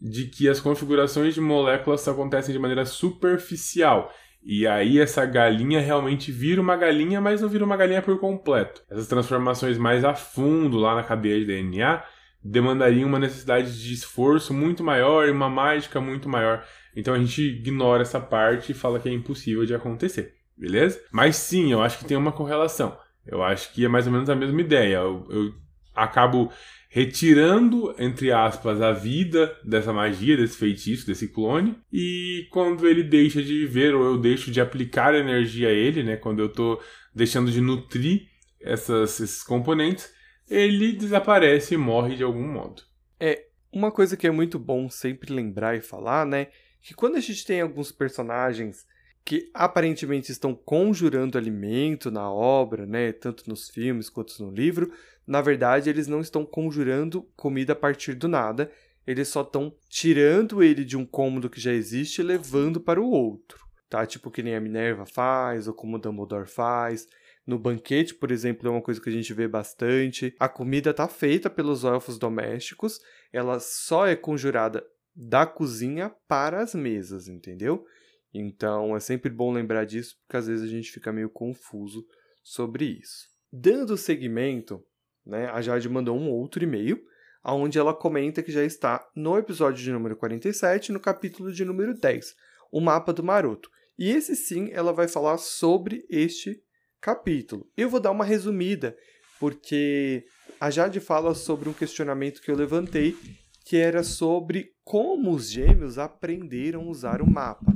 de 0.00 0.26
que 0.26 0.48
as 0.48 0.60
configurações 0.60 1.34
de 1.34 1.40
moléculas 1.40 2.06
acontecem 2.06 2.52
de 2.52 2.58
maneira 2.58 2.84
superficial. 2.84 4.12
E 4.44 4.66
aí 4.66 4.98
essa 4.98 5.24
galinha 5.24 5.80
realmente 5.80 6.32
vira 6.32 6.60
uma 6.60 6.76
galinha, 6.76 7.20
mas 7.20 7.40
não 7.40 7.48
vira 7.48 7.64
uma 7.64 7.76
galinha 7.76 8.02
por 8.02 8.18
completo. 8.18 8.82
Essas 8.90 9.06
transformações 9.06 9.78
mais 9.78 10.04
a 10.04 10.14
fundo 10.14 10.78
lá 10.78 10.96
na 10.96 11.04
cadeia 11.04 11.38
de 11.38 11.46
DNA 11.46 12.02
demandaria 12.44 13.06
uma 13.06 13.18
necessidade 13.18 13.82
de 13.82 13.94
esforço 13.94 14.52
muito 14.52 14.82
maior 14.82 15.28
e 15.28 15.30
uma 15.30 15.48
mágica 15.48 16.00
muito 16.00 16.28
maior. 16.28 16.64
Então 16.94 17.14
a 17.14 17.18
gente 17.18 17.42
ignora 17.42 18.02
essa 18.02 18.20
parte 18.20 18.72
e 18.72 18.74
fala 18.74 18.98
que 18.98 19.08
é 19.08 19.12
impossível 19.12 19.64
de 19.64 19.74
acontecer, 19.74 20.34
beleza? 20.56 21.00
Mas 21.10 21.36
sim, 21.36 21.72
eu 21.72 21.82
acho 21.82 21.98
que 21.98 22.04
tem 22.04 22.16
uma 22.16 22.32
correlação. 22.32 22.96
Eu 23.26 23.42
acho 23.42 23.72
que 23.72 23.84
é 23.84 23.88
mais 23.88 24.06
ou 24.06 24.12
menos 24.12 24.28
a 24.28 24.34
mesma 24.34 24.60
ideia. 24.60 24.96
Eu, 24.96 25.26
eu 25.30 25.54
acabo 25.94 26.52
retirando, 26.88 27.94
entre 27.98 28.30
aspas, 28.32 28.82
a 28.82 28.92
vida 28.92 29.56
dessa 29.64 29.92
magia, 29.92 30.36
desse 30.36 30.58
feitiço, 30.58 31.06
desse 31.06 31.28
clone, 31.28 31.74
e 31.90 32.46
quando 32.50 32.86
ele 32.86 33.02
deixa 33.02 33.42
de 33.42 33.60
viver, 33.60 33.94
ou 33.94 34.04
eu 34.04 34.18
deixo 34.18 34.50
de 34.50 34.60
aplicar 34.60 35.14
energia 35.14 35.68
a 35.68 35.72
ele, 35.72 36.02
né? 36.02 36.16
Quando 36.16 36.40
eu 36.40 36.46
estou 36.46 36.82
deixando 37.14 37.50
de 37.50 37.62
nutrir 37.62 38.26
essas, 38.60 39.20
esses 39.20 39.42
componentes, 39.42 40.12
ele 40.52 40.92
desaparece 40.92 41.74
e 41.74 41.78
morre 41.78 42.14
de 42.14 42.22
algum 42.22 42.46
modo. 42.46 42.82
É, 43.18 43.46
uma 43.72 43.90
coisa 43.90 44.16
que 44.16 44.26
é 44.26 44.30
muito 44.30 44.58
bom 44.58 44.88
sempre 44.90 45.32
lembrar 45.32 45.76
e 45.76 45.80
falar, 45.80 46.26
né? 46.26 46.48
Que 46.82 46.94
quando 46.94 47.16
a 47.16 47.20
gente 47.20 47.44
tem 47.46 47.60
alguns 47.60 47.90
personagens 47.90 48.86
que 49.24 49.50
aparentemente 49.54 50.30
estão 50.30 50.54
conjurando 50.54 51.38
alimento 51.38 52.10
na 52.10 52.30
obra, 52.30 52.84
né, 52.84 53.12
tanto 53.12 53.48
nos 53.48 53.70
filmes 53.70 54.10
quanto 54.10 54.42
no 54.44 54.50
livro, 54.50 54.92
na 55.24 55.40
verdade 55.40 55.88
eles 55.88 56.08
não 56.08 56.20
estão 56.20 56.44
conjurando 56.44 57.22
comida 57.36 57.72
a 57.72 57.76
partir 57.76 58.14
do 58.14 58.26
nada, 58.26 58.70
eles 59.06 59.28
só 59.28 59.42
estão 59.42 59.72
tirando 59.88 60.60
ele 60.60 60.84
de 60.84 60.96
um 60.96 61.06
cômodo 61.06 61.48
que 61.48 61.60
já 61.60 61.72
existe 61.72 62.20
e 62.20 62.24
levando 62.24 62.80
para 62.80 63.00
o 63.00 63.08
outro, 63.08 63.64
tá? 63.88 64.04
Tipo 64.04 64.28
que 64.28 64.42
nem 64.42 64.56
a 64.56 64.60
Minerva 64.60 65.06
faz 65.06 65.68
ou 65.68 65.74
como 65.74 65.96
o 65.96 66.00
Dumbledore 66.00 66.48
faz. 66.48 67.06
No 67.46 67.58
banquete, 67.58 68.14
por 68.14 68.30
exemplo, 68.30 68.68
é 68.68 68.70
uma 68.70 68.82
coisa 68.82 69.00
que 69.00 69.08
a 69.08 69.12
gente 69.12 69.34
vê 69.34 69.48
bastante. 69.48 70.34
A 70.38 70.48
comida 70.48 70.90
está 70.90 71.08
feita 71.08 71.50
pelos 71.50 71.84
elfos 71.84 72.18
domésticos, 72.18 73.00
ela 73.32 73.58
só 73.58 74.06
é 74.06 74.14
conjurada 74.14 74.84
da 75.14 75.44
cozinha 75.44 76.14
para 76.28 76.62
as 76.62 76.74
mesas, 76.74 77.28
entendeu? 77.28 77.84
Então 78.32 78.96
é 78.96 79.00
sempre 79.00 79.28
bom 79.28 79.52
lembrar 79.52 79.84
disso, 79.84 80.16
porque 80.22 80.36
às 80.36 80.46
vezes 80.46 80.64
a 80.64 80.68
gente 80.68 80.90
fica 80.90 81.12
meio 81.12 81.28
confuso 81.28 82.06
sobre 82.42 82.84
isso. 82.84 83.28
Dando 83.52 83.96
seguimento, 83.96 84.82
né, 85.26 85.46
a 85.46 85.60
Jade 85.60 85.88
mandou 85.88 86.16
um 86.16 86.30
outro 86.30 86.62
e-mail, 86.64 87.02
onde 87.44 87.78
ela 87.78 87.92
comenta 87.92 88.42
que 88.42 88.52
já 88.52 88.64
está 88.64 89.06
no 89.14 89.36
episódio 89.36 89.82
de 89.82 89.92
número 89.92 90.16
47, 90.16 90.92
no 90.92 91.00
capítulo 91.00 91.52
de 91.52 91.64
número 91.64 91.92
10, 91.92 92.34
o 92.70 92.80
mapa 92.80 93.12
do 93.12 93.22
Maroto. 93.22 93.68
E 93.98 94.10
esse 94.10 94.34
sim, 94.34 94.70
ela 94.72 94.92
vai 94.92 95.06
falar 95.06 95.36
sobre 95.36 96.06
este 96.08 96.62
capítulo. 97.02 97.66
Eu 97.76 97.90
vou 97.90 98.00
dar 98.00 98.12
uma 98.12 98.24
resumida, 98.24 98.96
porque 99.40 100.24
a 100.60 100.70
Jade 100.70 101.00
fala 101.00 101.34
sobre 101.34 101.68
um 101.68 101.72
questionamento 101.72 102.40
que 102.40 102.50
eu 102.50 102.56
levantei, 102.56 103.16
que 103.64 103.76
era 103.76 104.04
sobre 104.04 104.70
como 104.84 105.32
os 105.32 105.50
gêmeos 105.50 105.98
aprenderam 105.98 106.82
a 106.82 106.86
usar 106.86 107.20
o 107.20 107.30
mapa. 107.30 107.74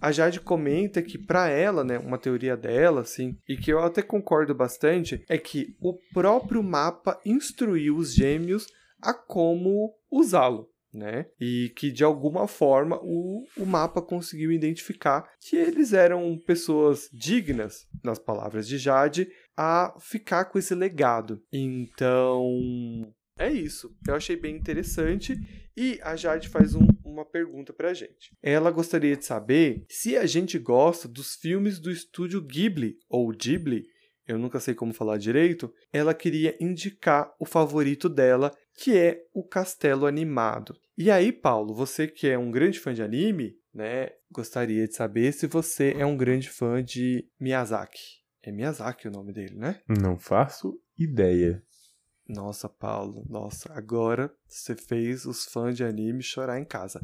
A 0.00 0.12
Jade 0.12 0.40
comenta 0.40 1.02
que 1.02 1.18
para 1.18 1.48
ela, 1.48 1.82
né, 1.82 1.98
uma 1.98 2.18
teoria 2.18 2.56
dela, 2.56 3.00
assim, 3.00 3.36
e 3.48 3.56
que 3.56 3.72
eu 3.72 3.80
até 3.80 4.00
concordo 4.00 4.54
bastante, 4.54 5.24
é 5.28 5.36
que 5.36 5.76
o 5.80 5.94
próprio 6.14 6.62
mapa 6.62 7.20
instruiu 7.26 7.96
os 7.96 8.14
gêmeos 8.14 8.66
a 9.02 9.12
como 9.12 9.92
usá-lo 10.10 10.68
né? 10.92 11.26
E 11.40 11.72
que 11.76 11.90
de 11.90 12.04
alguma 12.04 12.46
forma 12.46 12.98
o, 13.02 13.44
o 13.56 13.66
mapa 13.66 14.00
conseguiu 14.00 14.52
identificar 14.52 15.28
que 15.40 15.56
eles 15.56 15.92
eram 15.92 16.38
pessoas 16.38 17.08
dignas, 17.12 17.86
nas 18.02 18.18
palavras 18.18 18.66
de 18.66 18.78
Jade, 18.78 19.28
a 19.56 19.94
ficar 20.00 20.46
com 20.46 20.58
esse 20.58 20.74
legado. 20.74 21.42
Então, 21.52 23.12
é 23.38 23.50
isso. 23.50 23.94
Eu 24.06 24.14
achei 24.14 24.36
bem 24.36 24.56
interessante. 24.56 25.36
E 25.76 26.00
a 26.02 26.16
Jade 26.16 26.48
faz 26.48 26.74
um, 26.74 26.86
uma 27.04 27.24
pergunta 27.24 27.72
pra 27.72 27.94
gente. 27.94 28.36
Ela 28.42 28.70
gostaria 28.70 29.16
de 29.16 29.24
saber 29.24 29.84
se 29.88 30.16
a 30.16 30.26
gente 30.26 30.58
gosta 30.58 31.06
dos 31.06 31.36
filmes 31.36 31.78
do 31.78 31.90
estúdio 31.90 32.42
Ghibli, 32.42 32.96
ou 33.08 33.28
Ghibli, 33.30 33.84
eu 34.28 34.38
nunca 34.38 34.60
sei 34.60 34.74
como 34.74 34.92
falar 34.92 35.16
direito. 35.16 35.72
Ela 35.90 36.12
queria 36.12 36.54
indicar 36.60 37.34
o 37.40 37.46
favorito 37.46 38.08
dela, 38.10 38.54
que 38.74 38.96
é 38.96 39.24
o 39.32 39.42
Castelo 39.42 40.06
Animado. 40.06 40.78
E 40.96 41.10
aí, 41.10 41.32
Paulo, 41.32 41.74
você 41.74 42.06
que 42.06 42.28
é 42.28 42.38
um 42.38 42.50
grande 42.50 42.78
fã 42.78 42.92
de 42.92 43.02
anime, 43.02 43.56
né, 43.72 44.10
gostaria 44.30 44.86
de 44.86 44.94
saber 44.94 45.32
se 45.32 45.46
você 45.46 45.94
é 45.96 46.04
um 46.04 46.16
grande 46.16 46.50
fã 46.50 46.84
de 46.84 47.26
Miyazaki. 47.40 48.18
É 48.42 48.52
Miyazaki 48.52 49.08
o 49.08 49.10
nome 49.10 49.32
dele, 49.32 49.54
né? 49.56 49.80
Não 49.88 50.18
faço 50.18 50.78
ideia. 50.98 51.62
Nossa, 52.28 52.68
Paulo, 52.68 53.24
nossa, 53.26 53.72
agora 53.72 54.30
você 54.46 54.76
fez 54.76 55.24
os 55.24 55.46
fãs 55.46 55.74
de 55.74 55.82
anime 55.82 56.22
chorar 56.22 56.60
em 56.60 56.64
casa. 56.64 57.00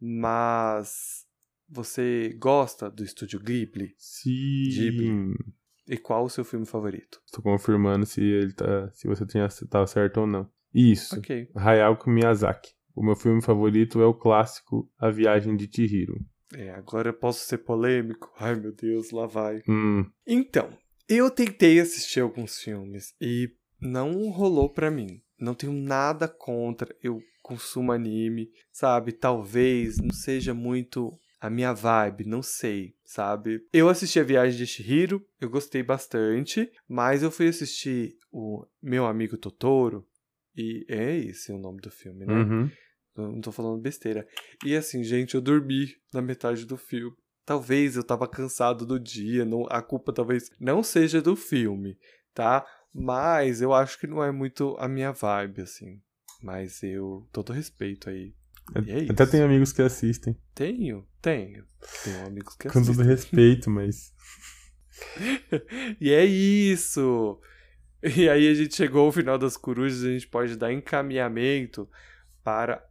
Mas 0.00 1.24
você 1.68 2.34
gosta 2.38 2.90
do 2.90 3.04
estúdio 3.04 3.38
Ghibli? 3.38 3.94
Sim. 3.96 4.70
Ghibli. 4.70 5.36
E 5.88 5.96
qual 5.96 6.24
o 6.24 6.28
seu 6.30 6.44
filme 6.44 6.66
favorito? 6.66 7.20
Estou 7.26 7.42
confirmando 7.42 8.04
se 8.06 8.20
ele 8.22 8.52
tá, 8.52 8.90
se 8.92 9.06
você 9.06 9.24
tinha 9.26 9.46
estava 9.46 9.86
certo 9.86 10.20
ou 10.22 10.26
não. 10.26 10.50
Isso. 10.74 11.18
Ok. 11.18 11.48
Hayao 11.54 11.98
Miyazaki. 12.06 12.70
O 12.94 13.02
meu 13.04 13.14
filme 13.14 13.42
favorito 13.42 14.00
é 14.00 14.06
o 14.06 14.14
clássico 14.14 14.90
A 14.98 15.10
Viagem 15.10 15.56
de 15.56 15.68
Chihiro. 15.72 16.14
É, 16.54 16.70
agora 16.70 17.10
eu 17.10 17.14
posso 17.14 17.44
ser 17.44 17.58
polêmico. 17.58 18.32
Ai, 18.38 18.54
meu 18.56 18.72
Deus, 18.72 19.10
lá 19.10 19.26
vai. 19.26 19.62
Hum, 19.68 20.04
Então, 20.26 20.70
eu 21.08 21.30
tentei 21.30 21.78
assistir 21.80 22.20
alguns 22.20 22.58
filmes 22.58 23.14
e 23.20 23.50
não 23.80 24.28
rolou 24.30 24.68
pra 24.70 24.90
mim. 24.90 25.20
Não 25.38 25.54
tenho 25.54 25.72
nada 25.72 26.26
contra. 26.26 26.94
Eu 27.02 27.20
consumo 27.42 27.92
anime, 27.92 28.48
sabe? 28.72 29.12
Talvez 29.12 29.98
não 29.98 30.10
seja 30.12 30.54
muito 30.54 31.18
a 31.40 31.50
minha 31.50 31.72
vibe, 31.72 32.24
não 32.24 32.42
sei, 32.42 32.94
sabe? 33.04 33.66
Eu 33.72 33.88
assisti 33.88 34.18
a 34.18 34.24
Viagem 34.24 34.56
de 34.56 34.66
Shihiro, 34.66 35.24
eu 35.40 35.50
gostei 35.50 35.82
bastante, 35.82 36.70
mas 36.88 37.22
eu 37.22 37.30
fui 37.30 37.48
assistir 37.48 38.16
o 38.32 38.66
Meu 38.82 39.06
Amigo 39.06 39.36
Totoro 39.36 40.06
e 40.56 40.84
é 40.88 41.16
esse 41.16 41.52
o 41.52 41.58
nome 41.58 41.80
do 41.80 41.90
filme, 41.90 42.24
né? 42.24 42.34
uhum. 42.34 42.70
Não 43.16 43.40
tô 43.40 43.50
falando 43.50 43.80
besteira. 43.80 44.26
E 44.64 44.76
assim, 44.76 45.02
gente, 45.02 45.34
eu 45.34 45.40
dormi 45.40 45.88
na 46.12 46.20
metade 46.20 46.66
do 46.66 46.76
filme. 46.76 47.16
Talvez 47.46 47.96
eu 47.96 48.04
tava 48.04 48.28
cansado 48.28 48.84
do 48.84 48.98
dia, 48.98 49.44
não, 49.44 49.66
a 49.70 49.80
culpa 49.80 50.12
talvez 50.12 50.50
não 50.60 50.82
seja 50.82 51.22
do 51.22 51.36
filme, 51.36 51.96
tá? 52.34 52.66
Mas 52.92 53.62
eu 53.62 53.72
acho 53.72 53.98
que 53.98 54.06
não 54.06 54.22
é 54.22 54.32
muito 54.32 54.76
a 54.78 54.88
minha 54.88 55.12
vibe, 55.12 55.62
assim. 55.62 56.00
Mas 56.42 56.82
eu, 56.82 57.26
todo 57.32 57.52
respeito 57.52 58.10
aí. 58.10 58.34
É 58.74 59.10
Até 59.10 59.26
tem 59.26 59.42
amigos 59.42 59.72
que 59.72 59.82
assistem. 59.82 60.36
Tenho, 60.54 61.06
tenho. 61.22 61.64
Tenho 62.02 62.26
amigos 62.26 62.56
que 62.56 62.68
Com 62.68 62.80
todo 62.80 62.90
assistem. 62.90 63.06
respeito, 63.06 63.70
mas. 63.70 64.12
E 66.00 66.10
é 66.10 66.24
isso! 66.24 67.38
E 68.02 68.28
aí 68.28 68.48
a 68.48 68.54
gente 68.54 68.74
chegou 68.74 69.06
ao 69.06 69.12
final 69.12 69.36
das 69.38 69.56
corujas, 69.56 70.04
a 70.04 70.08
gente 70.10 70.26
pode 70.26 70.56
dar 70.56 70.72
encaminhamento 70.72 71.88
para 72.42 72.82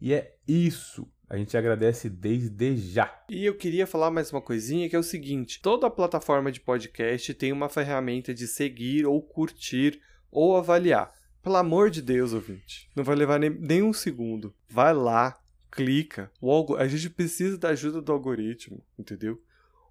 E 0.00 0.12
é 0.12 0.34
isso. 0.46 1.06
A 1.28 1.36
gente 1.36 1.56
agradece 1.56 2.08
desde 2.08 2.76
já. 2.76 3.22
E 3.28 3.44
eu 3.44 3.54
queria 3.54 3.86
falar 3.86 4.10
mais 4.10 4.32
uma 4.32 4.40
coisinha 4.40 4.88
que 4.88 4.96
é 4.96 4.98
o 4.98 5.02
seguinte: 5.02 5.60
toda 5.60 5.90
plataforma 5.90 6.50
de 6.50 6.60
podcast 6.60 7.34
tem 7.34 7.52
uma 7.52 7.68
ferramenta 7.68 8.32
de 8.32 8.46
seguir 8.46 9.04
ou 9.04 9.20
curtir 9.20 10.00
ou 10.30 10.56
avaliar. 10.56 11.12
Pelo 11.42 11.56
amor 11.56 11.90
de 11.90 12.00
Deus, 12.00 12.32
ouvinte, 12.32 12.90
não 12.96 13.04
vai 13.04 13.14
levar 13.14 13.38
nem, 13.38 13.50
nem 13.50 13.82
um 13.82 13.92
segundo. 13.92 14.54
Vai 14.68 14.94
lá, 14.94 15.38
clica. 15.70 16.30
O. 16.40 16.76
A 16.76 16.88
gente 16.88 17.10
precisa 17.10 17.58
da 17.58 17.70
ajuda 17.70 18.00
do 18.00 18.12
algoritmo, 18.12 18.82
entendeu? 18.98 19.40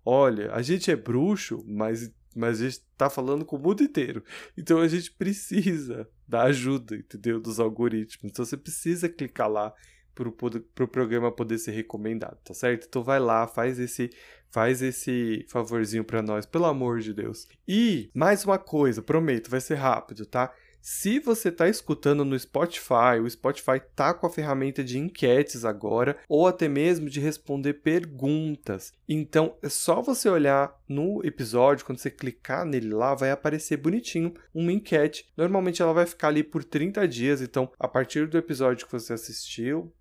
Olha, 0.03 0.51
a 0.53 0.61
gente 0.61 0.89
é 0.89 0.95
bruxo, 0.95 1.63
mas, 1.67 2.11
mas 2.35 2.61
a 2.61 2.69
gente 2.69 2.81
tá 2.97 3.09
falando 3.09 3.45
com 3.45 3.57
o 3.57 3.59
mundo 3.59 3.83
inteiro. 3.83 4.23
Então 4.57 4.79
a 4.79 4.87
gente 4.87 5.11
precisa 5.11 6.09
da 6.27 6.43
ajuda, 6.43 6.95
entendeu? 6.95 7.39
Dos 7.39 7.59
algoritmos. 7.59 8.31
Então 8.31 8.43
você 8.43 8.57
precisa 8.57 9.07
clicar 9.07 9.49
lá 9.49 9.73
pro, 10.17 10.61
pro 10.73 10.87
programa 10.87 11.31
poder 11.31 11.57
ser 11.57 11.71
recomendado, 11.71 12.37
tá 12.43 12.53
certo? 12.53 12.87
Então 12.87 13.03
vai 13.03 13.19
lá, 13.19 13.47
faz 13.47 13.79
esse 13.79 14.09
faz 14.49 14.81
esse 14.81 15.45
favorzinho 15.49 16.05
para 16.05 16.21
nós, 16.21 16.45
pelo 16.45 16.65
amor 16.65 16.99
de 16.99 17.13
Deus. 17.13 17.47
E 17.67 18.09
mais 18.13 18.45
uma 18.45 18.57
coisa, 18.57 19.01
prometo, 19.01 19.49
vai 19.49 19.59
ser 19.59 19.75
rápido, 19.75 20.25
tá? 20.25 20.53
Se 20.89 21.19
você 21.19 21.49
está 21.49 21.67
escutando 21.67 22.23
no 22.23 22.39
Spotify, 22.39 23.19
o 23.21 23.29
Spotify 23.29 23.81
tá 23.93 24.13
com 24.13 24.25
a 24.25 24.29
ferramenta 24.29 24.81
de 24.81 24.97
enquetes 24.97 25.65
agora, 25.65 26.17
ou 26.29 26.47
até 26.47 26.69
mesmo 26.69 27.09
de 27.09 27.19
responder 27.19 27.73
perguntas. 27.73 28.93
Então 29.05 29.57
é 29.61 29.67
só 29.67 30.01
você 30.01 30.29
olhar 30.29 30.73
no 30.87 31.19
episódio, 31.25 31.85
quando 31.85 31.97
você 31.97 32.09
clicar 32.09 32.65
nele 32.65 32.93
lá, 32.93 33.13
vai 33.13 33.31
aparecer 33.31 33.75
bonitinho 33.75 34.33
uma 34.53 34.71
enquete. 34.71 35.29
Normalmente 35.35 35.81
ela 35.81 35.91
vai 35.91 36.05
ficar 36.05 36.29
ali 36.29 36.41
por 36.41 36.63
30 36.63 37.05
dias, 37.05 37.41
então 37.41 37.69
a 37.77 37.87
partir 37.87 38.25
do 38.25 38.37
episódio 38.37 38.85
que 38.85 38.91
você 38.93 39.11
assistiu, 39.11 39.93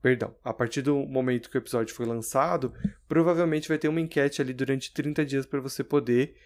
perdão, 0.00 0.34
a 0.44 0.52
partir 0.52 0.82
do 0.82 0.96
momento 1.06 1.50
que 1.50 1.56
o 1.56 1.58
episódio 1.58 1.94
foi 1.94 2.06
lançado, 2.06 2.72
provavelmente 3.08 3.68
vai 3.68 3.78
ter 3.78 3.88
uma 3.88 4.00
enquete 4.00 4.40
ali 4.40 4.52
durante 4.52 4.92
30 4.92 5.24
dias 5.24 5.46
para 5.46 5.60
você 5.60 5.82
poder 5.82 6.36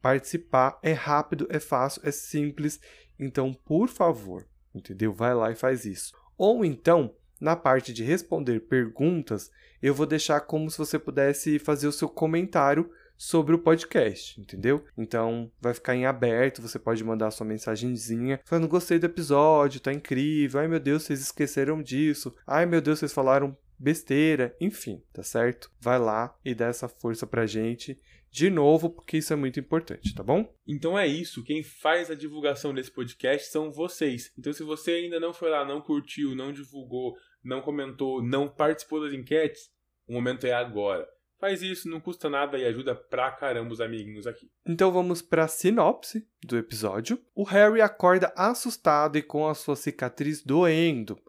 participar. 0.00 0.78
É 0.82 0.92
rápido, 0.92 1.46
é 1.50 1.58
fácil, 1.58 2.02
é 2.04 2.10
simples. 2.10 2.80
Então, 3.18 3.52
por 3.52 3.88
favor, 3.88 4.46
entendeu? 4.74 5.12
Vai 5.12 5.34
lá 5.34 5.50
e 5.50 5.54
faz 5.54 5.84
isso. 5.84 6.14
Ou 6.36 6.64
então, 6.64 7.14
na 7.40 7.56
parte 7.56 7.92
de 7.92 8.02
responder 8.02 8.60
perguntas, 8.60 9.50
eu 9.82 9.94
vou 9.94 10.06
deixar 10.06 10.40
como 10.40 10.70
se 10.70 10.78
você 10.78 10.98
pudesse 10.98 11.58
fazer 11.58 11.86
o 11.86 11.92
seu 11.92 12.08
comentário 12.08 12.90
sobre 13.22 13.54
o 13.54 13.58
podcast, 13.58 14.40
entendeu? 14.40 14.84
Então 14.98 15.48
vai 15.60 15.72
ficar 15.72 15.94
em 15.94 16.06
aberto, 16.06 16.60
você 16.60 16.76
pode 16.76 17.04
mandar 17.04 17.30
sua 17.30 17.46
mensagenzinha 17.46 18.40
falando 18.44 18.66
gostei 18.66 18.98
do 18.98 19.06
episódio, 19.06 19.80
tá 19.80 19.92
incrível, 19.92 20.58
ai 20.58 20.66
meu 20.66 20.80
Deus, 20.80 21.04
vocês 21.04 21.20
esqueceram 21.20 21.80
disso, 21.80 22.34
ai 22.44 22.66
meu 22.66 22.80
Deus, 22.80 22.98
vocês 22.98 23.12
falaram 23.12 23.56
besteira, 23.78 24.56
enfim, 24.60 25.00
tá 25.12 25.22
certo? 25.22 25.70
Vai 25.78 26.00
lá 26.00 26.36
e 26.44 26.52
dá 26.52 26.66
essa 26.66 26.88
força 26.88 27.24
pra 27.24 27.46
gente 27.46 27.96
de 28.28 28.50
novo, 28.50 28.90
porque 28.90 29.18
isso 29.18 29.32
é 29.32 29.36
muito 29.36 29.60
importante, 29.60 30.12
tá 30.16 30.24
bom? 30.24 30.52
Então 30.66 30.98
é 30.98 31.06
isso, 31.06 31.44
quem 31.44 31.62
faz 31.62 32.10
a 32.10 32.16
divulgação 32.16 32.74
desse 32.74 32.90
podcast 32.90 33.52
são 33.52 33.70
vocês. 33.70 34.32
Então 34.36 34.52
se 34.52 34.64
você 34.64 34.94
ainda 34.94 35.20
não 35.20 35.32
foi 35.32 35.48
lá, 35.48 35.64
não 35.64 35.80
curtiu, 35.80 36.34
não 36.34 36.52
divulgou, 36.52 37.14
não 37.44 37.62
comentou, 37.62 38.20
não 38.20 38.48
participou 38.48 39.00
das 39.00 39.12
enquetes, 39.12 39.70
o 40.08 40.12
momento 40.12 40.44
é 40.44 40.52
agora. 40.52 41.06
Faz 41.42 41.60
isso, 41.60 41.88
não 41.88 41.98
custa 41.98 42.30
nada 42.30 42.56
e 42.56 42.64
ajuda 42.64 42.94
pra 42.94 43.28
caramba 43.32 43.72
os 43.72 43.80
amiguinhos 43.80 44.28
aqui. 44.28 44.48
Então 44.64 44.92
vamos 44.92 45.20
para 45.20 45.42
a 45.42 45.48
sinopse 45.48 46.24
do 46.40 46.56
episódio. 46.56 47.20
O 47.34 47.42
Harry 47.42 47.80
acorda 47.80 48.32
assustado 48.36 49.18
e 49.18 49.22
com 49.22 49.48
a 49.48 49.52
sua 49.52 49.74
cicatriz 49.74 50.40
doendo. 50.40 51.20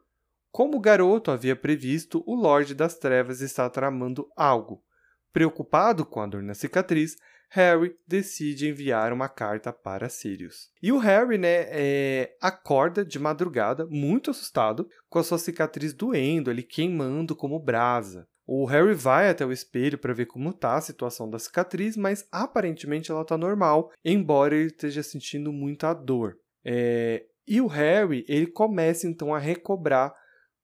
Como 0.51 0.77
o 0.77 0.79
garoto 0.79 1.31
havia 1.31 1.55
previsto, 1.55 2.23
o 2.27 2.35
Lorde 2.35 2.75
das 2.75 2.95
Trevas 2.95 3.41
está 3.41 3.67
tramando 3.71 4.29
algo. 4.37 4.83
Preocupado 5.31 6.05
com 6.05 6.21
a 6.21 6.27
dor 6.27 6.43
na 6.43 6.53
cicatriz, 6.53 7.15
Harry 7.49 7.97
decide 8.07 8.67
enviar 8.67 9.11
uma 9.11 9.27
carta 9.27 9.73
para 9.73 10.09
Sirius. 10.09 10.69
E 10.79 10.91
o 10.91 10.99
Harry, 10.99 11.39
né, 11.39 11.65
é, 11.71 12.37
acorda 12.39 13.03
de 13.03 13.17
madrugada, 13.17 13.87
muito 13.87 14.29
assustado, 14.29 14.87
com 15.09 15.17
a 15.17 15.23
sua 15.23 15.39
cicatriz 15.39 15.91
doendo, 15.91 16.51
ali 16.51 16.61
queimando 16.61 17.35
como 17.35 17.59
brasa. 17.59 18.27
O 18.45 18.65
Harry 18.65 18.93
vai 18.93 19.29
até 19.29 19.45
o 19.45 19.51
espelho 19.51 19.97
para 19.97 20.13
ver 20.13 20.25
como 20.25 20.49
está 20.49 20.75
a 20.75 20.81
situação 20.81 21.29
da 21.29 21.39
cicatriz, 21.39 21.95
mas 21.95 22.27
aparentemente 22.31 23.09
ela 23.09 23.21
está 23.21 23.37
normal, 23.37 23.91
embora 24.03 24.55
ele 24.55 24.67
esteja 24.67 25.01
sentindo 25.01 25.51
muita 25.53 25.93
dor. 25.93 26.37
É, 26.65 27.25
e 27.47 27.61
o 27.61 27.67
Harry 27.67 28.25
ele 28.27 28.47
começa 28.47 29.07
então 29.07 29.33
a 29.33 29.39
recobrar 29.39 30.13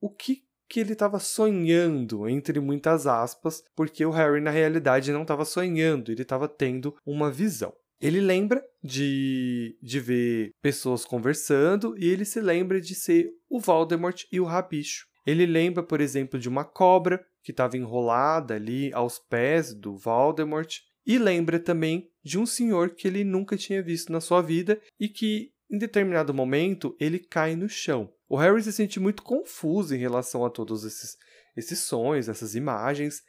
o 0.01 0.09
que 0.09 0.43
que 0.69 0.79
ele 0.79 0.93
estava 0.93 1.17
sonhando, 1.19 2.29
entre 2.29 2.59
muitas 2.59 3.07
aspas, 3.07 3.63
porque 3.75 4.05
o 4.05 4.11
Harry 4.11 4.39
na 4.39 4.51
realidade 4.51 5.11
não 5.11 5.23
estava 5.23 5.43
sonhando, 5.43 6.11
ele 6.11 6.21
estava 6.21 6.47
tendo 6.47 6.95
uma 7.03 7.31
visão. 7.31 7.73
Ele 7.99 8.21
lembra 8.21 8.63
de, 8.81 9.75
de 9.81 9.99
ver 9.99 10.51
pessoas 10.61 11.03
conversando 11.03 11.95
e 11.97 12.07
ele 12.07 12.23
se 12.23 12.39
lembra 12.39 12.79
de 12.79 12.93
ser 12.93 13.29
o 13.49 13.59
Voldemort 13.59 14.23
e 14.31 14.39
o 14.39 14.45
Rabicho. 14.45 15.07
Ele 15.29 15.45
lembra, 15.45 15.83
por 15.83 16.01
exemplo, 16.01 16.39
de 16.39 16.49
uma 16.49 16.65
cobra 16.65 17.23
que 17.43 17.51
estava 17.51 17.77
enrolada 17.77 18.55
ali 18.55 18.91
aos 18.93 19.19
pés 19.19 19.75
do 19.75 19.95
Voldemort 19.95 20.79
e 21.05 21.19
lembra 21.19 21.59
também 21.59 22.09
de 22.23 22.39
um 22.39 22.47
senhor 22.47 22.95
que 22.95 23.07
ele 23.07 23.23
nunca 23.23 23.55
tinha 23.55 23.79
visto 23.79 24.11
na 24.11 24.19
sua 24.19 24.41
vida 24.41 24.81
e 24.99 25.07
que 25.07 25.53
em 25.69 25.77
determinado 25.77 26.33
momento 26.33 26.95
ele 26.99 27.19
cai 27.19 27.55
no 27.55 27.69
chão. 27.69 28.11
O 28.27 28.35
Harry 28.37 28.63
se 28.63 28.73
sente 28.73 28.99
muito 28.99 29.21
confuso 29.21 29.93
em 29.93 29.99
relação 29.99 30.43
a 30.43 30.49
todos 30.49 30.83
esses, 30.83 31.15
esses 31.55 31.77
sonhos, 31.77 32.27
essas 32.27 32.55
imagens, 32.55 33.21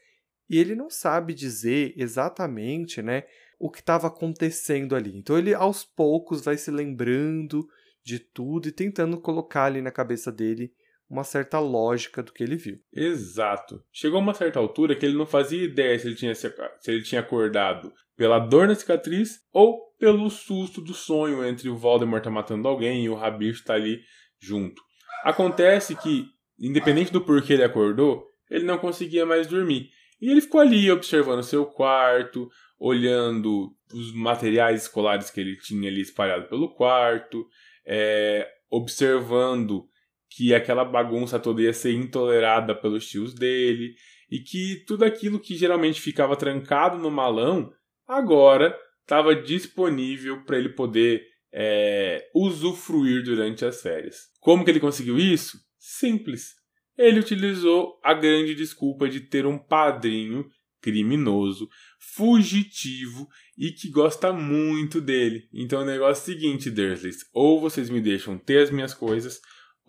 e 0.49 0.57
ele 0.57 0.75
não 0.75 0.89
sabe 0.89 1.35
dizer 1.35 1.93
exatamente 1.99 3.03
né, 3.03 3.25
o 3.59 3.71
que 3.71 3.81
estava 3.81 4.07
acontecendo 4.07 4.97
ali. 4.97 5.15
Então 5.15 5.37
ele 5.37 5.53
aos 5.53 5.85
poucos 5.85 6.41
vai 6.41 6.57
se 6.57 6.71
lembrando 6.71 7.69
de 8.03 8.19
tudo 8.19 8.69
e 8.69 8.73
tentando 8.73 9.21
colocar 9.21 9.65
ali 9.65 9.83
na 9.83 9.91
cabeça 9.91 10.33
dele 10.33 10.73
uma 11.11 11.25
certa 11.25 11.59
lógica 11.59 12.23
do 12.23 12.33
que 12.33 12.45
ele 12.45 12.55
viu. 12.55 12.79
Exato. 12.95 13.83
Chegou 13.93 14.21
a 14.21 14.23
uma 14.23 14.33
certa 14.33 14.61
altura 14.61 14.95
que 14.95 15.05
ele 15.05 15.19
não 15.19 15.27
fazia 15.27 15.65
ideia 15.65 15.99
se 15.99 16.07
ele 16.07 16.15
tinha, 16.15 16.35
se 16.35 16.53
ele 16.87 17.03
tinha 17.03 17.21
acordado 17.21 17.93
pela 18.17 18.39
dor 18.39 18.69
na 18.69 18.75
cicatriz 18.77 19.41
ou 19.53 19.91
pelo 19.99 20.31
susto 20.31 20.81
do 20.81 20.95
sonho 20.95 21.45
entre 21.45 21.69
o 21.69 21.77
Voldemort 21.77 22.23
tá 22.23 22.31
matando 22.31 22.69
alguém 22.69 23.05
e 23.05 23.09
o 23.11 23.15
Rabicho 23.15 23.65
tá 23.65 23.75
ali 23.75 24.01
junto. 24.41 24.81
Acontece 25.25 25.97
que, 25.97 26.27
independente 26.59 27.13
do 27.13 27.21
porquê 27.21 27.55
ele 27.55 27.65
acordou, 27.65 28.25
ele 28.49 28.65
não 28.65 28.79
conseguia 28.79 29.27
mais 29.27 29.49
dormir. 29.49 29.91
E 30.21 30.31
ele 30.31 30.41
ficou 30.41 30.61
ali 30.61 30.91
observando 30.91 31.43
seu 31.43 31.67
quarto, 31.67 32.49
olhando 32.79 33.75
os 33.93 34.15
materiais 34.15 34.83
escolares 34.83 35.31
que 35.31 35.41
ele 35.41 35.57
tinha 35.57 35.91
ali 35.91 36.03
espalhado 36.03 36.49
pelo 36.49 36.75
quarto, 36.75 37.47
é, 37.85 38.49
observando 38.71 39.90
que 40.31 40.55
aquela 40.55 40.85
bagunça 40.85 41.39
toda 41.39 41.61
ia 41.61 41.73
ser 41.73 41.93
intolerada 41.93 42.75
pelos 42.75 43.07
tios 43.07 43.35
dele, 43.35 43.95
e 44.31 44.39
que 44.39 44.85
tudo 44.87 45.05
aquilo 45.05 45.41
que 45.41 45.57
geralmente 45.57 46.01
ficava 46.01 46.37
trancado 46.37 46.97
no 46.97 47.11
malão, 47.11 47.73
agora 48.07 48.77
estava 49.03 49.35
disponível 49.35 50.45
para 50.45 50.57
ele 50.57 50.69
poder 50.69 51.27
é, 51.53 52.29
usufruir 52.33 53.25
durante 53.25 53.65
as 53.65 53.83
férias. 53.83 54.29
Como 54.39 54.65
que 54.65 54.71
ele 54.71 54.79
conseguiu 54.79 55.19
isso? 55.19 55.59
Simples. 55.77 56.55
Ele 56.97 57.19
utilizou 57.19 57.99
a 58.05 58.15
grande 58.15 58.55
desculpa 58.55 59.09
de 59.09 59.21
ter 59.21 59.47
um 59.47 59.59
padrinho 59.59 60.49
criminoso, 60.81 61.69
fugitivo 61.99 63.29
e 63.57 63.73
que 63.73 63.91
gosta 63.91 64.33
muito 64.33 65.01
dele. 65.01 65.49
Então 65.53 65.83
o 65.83 65.85
negócio 65.85 66.21
é 66.21 66.35
o 66.35 66.35
seguinte, 66.35 66.71
Dursleys: 66.71 67.27
ou 67.33 67.61
vocês 67.61 67.91
me 67.91 68.01
deixam 68.01 68.39
ter 68.39 68.63
as 68.63 68.71
minhas 68.71 68.95
coisas, 68.95 69.41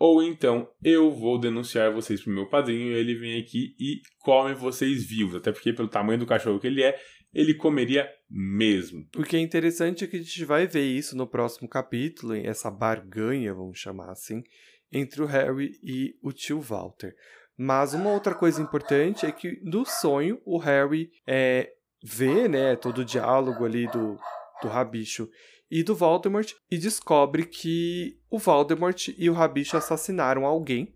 ou 0.04 0.20
então 0.20 0.68
eu 0.82 1.12
vou 1.12 1.38
denunciar 1.38 1.92
vocês 1.92 2.20
pro 2.20 2.32
meu 2.32 2.48
padrinho 2.48 2.90
e 2.90 2.98
ele 2.98 3.14
vem 3.14 3.40
aqui 3.40 3.72
e 3.78 4.00
come 4.18 4.52
vocês 4.52 5.06
vivos. 5.06 5.36
Até 5.36 5.52
porque, 5.52 5.72
pelo 5.72 5.86
tamanho 5.86 6.18
do 6.18 6.26
cachorro 6.26 6.58
que 6.58 6.66
ele 6.66 6.82
é, 6.82 6.98
ele 7.32 7.54
comeria 7.54 8.10
mesmo. 8.28 9.06
O 9.16 9.22
que 9.22 9.36
é 9.36 9.38
interessante 9.38 10.02
é 10.02 10.08
que 10.08 10.16
a 10.16 10.18
gente 10.18 10.44
vai 10.44 10.66
ver 10.66 10.82
isso 10.82 11.16
no 11.16 11.24
próximo 11.24 11.68
capítulo, 11.68 12.34
essa 12.34 12.68
barganha, 12.68 13.54
vamos 13.54 13.78
chamar 13.78 14.10
assim, 14.10 14.42
entre 14.90 15.22
o 15.22 15.26
Harry 15.26 15.70
e 15.84 16.16
o 16.20 16.32
tio 16.32 16.60
Walter. 16.60 17.14
Mas 17.56 17.94
uma 17.94 18.10
outra 18.10 18.34
coisa 18.34 18.60
importante 18.60 19.24
é 19.24 19.30
que 19.30 19.60
no 19.62 19.84
sonho 19.84 20.42
o 20.44 20.58
Harry 20.58 21.12
é, 21.24 21.70
vê 22.02 22.48
né, 22.48 22.74
todo 22.74 23.02
o 23.02 23.04
diálogo 23.04 23.64
ali 23.64 23.86
do, 23.86 24.18
do 24.60 24.66
Rabicho 24.66 25.28
e 25.72 25.82
do 25.82 25.94
Voldemort 25.94 26.52
e 26.70 26.76
descobre 26.76 27.46
que 27.46 28.20
o 28.28 28.38
Voldemort 28.38 29.08
e 29.16 29.30
o 29.30 29.32
Rabicho 29.32 29.74
assassinaram 29.74 30.44
alguém, 30.44 30.94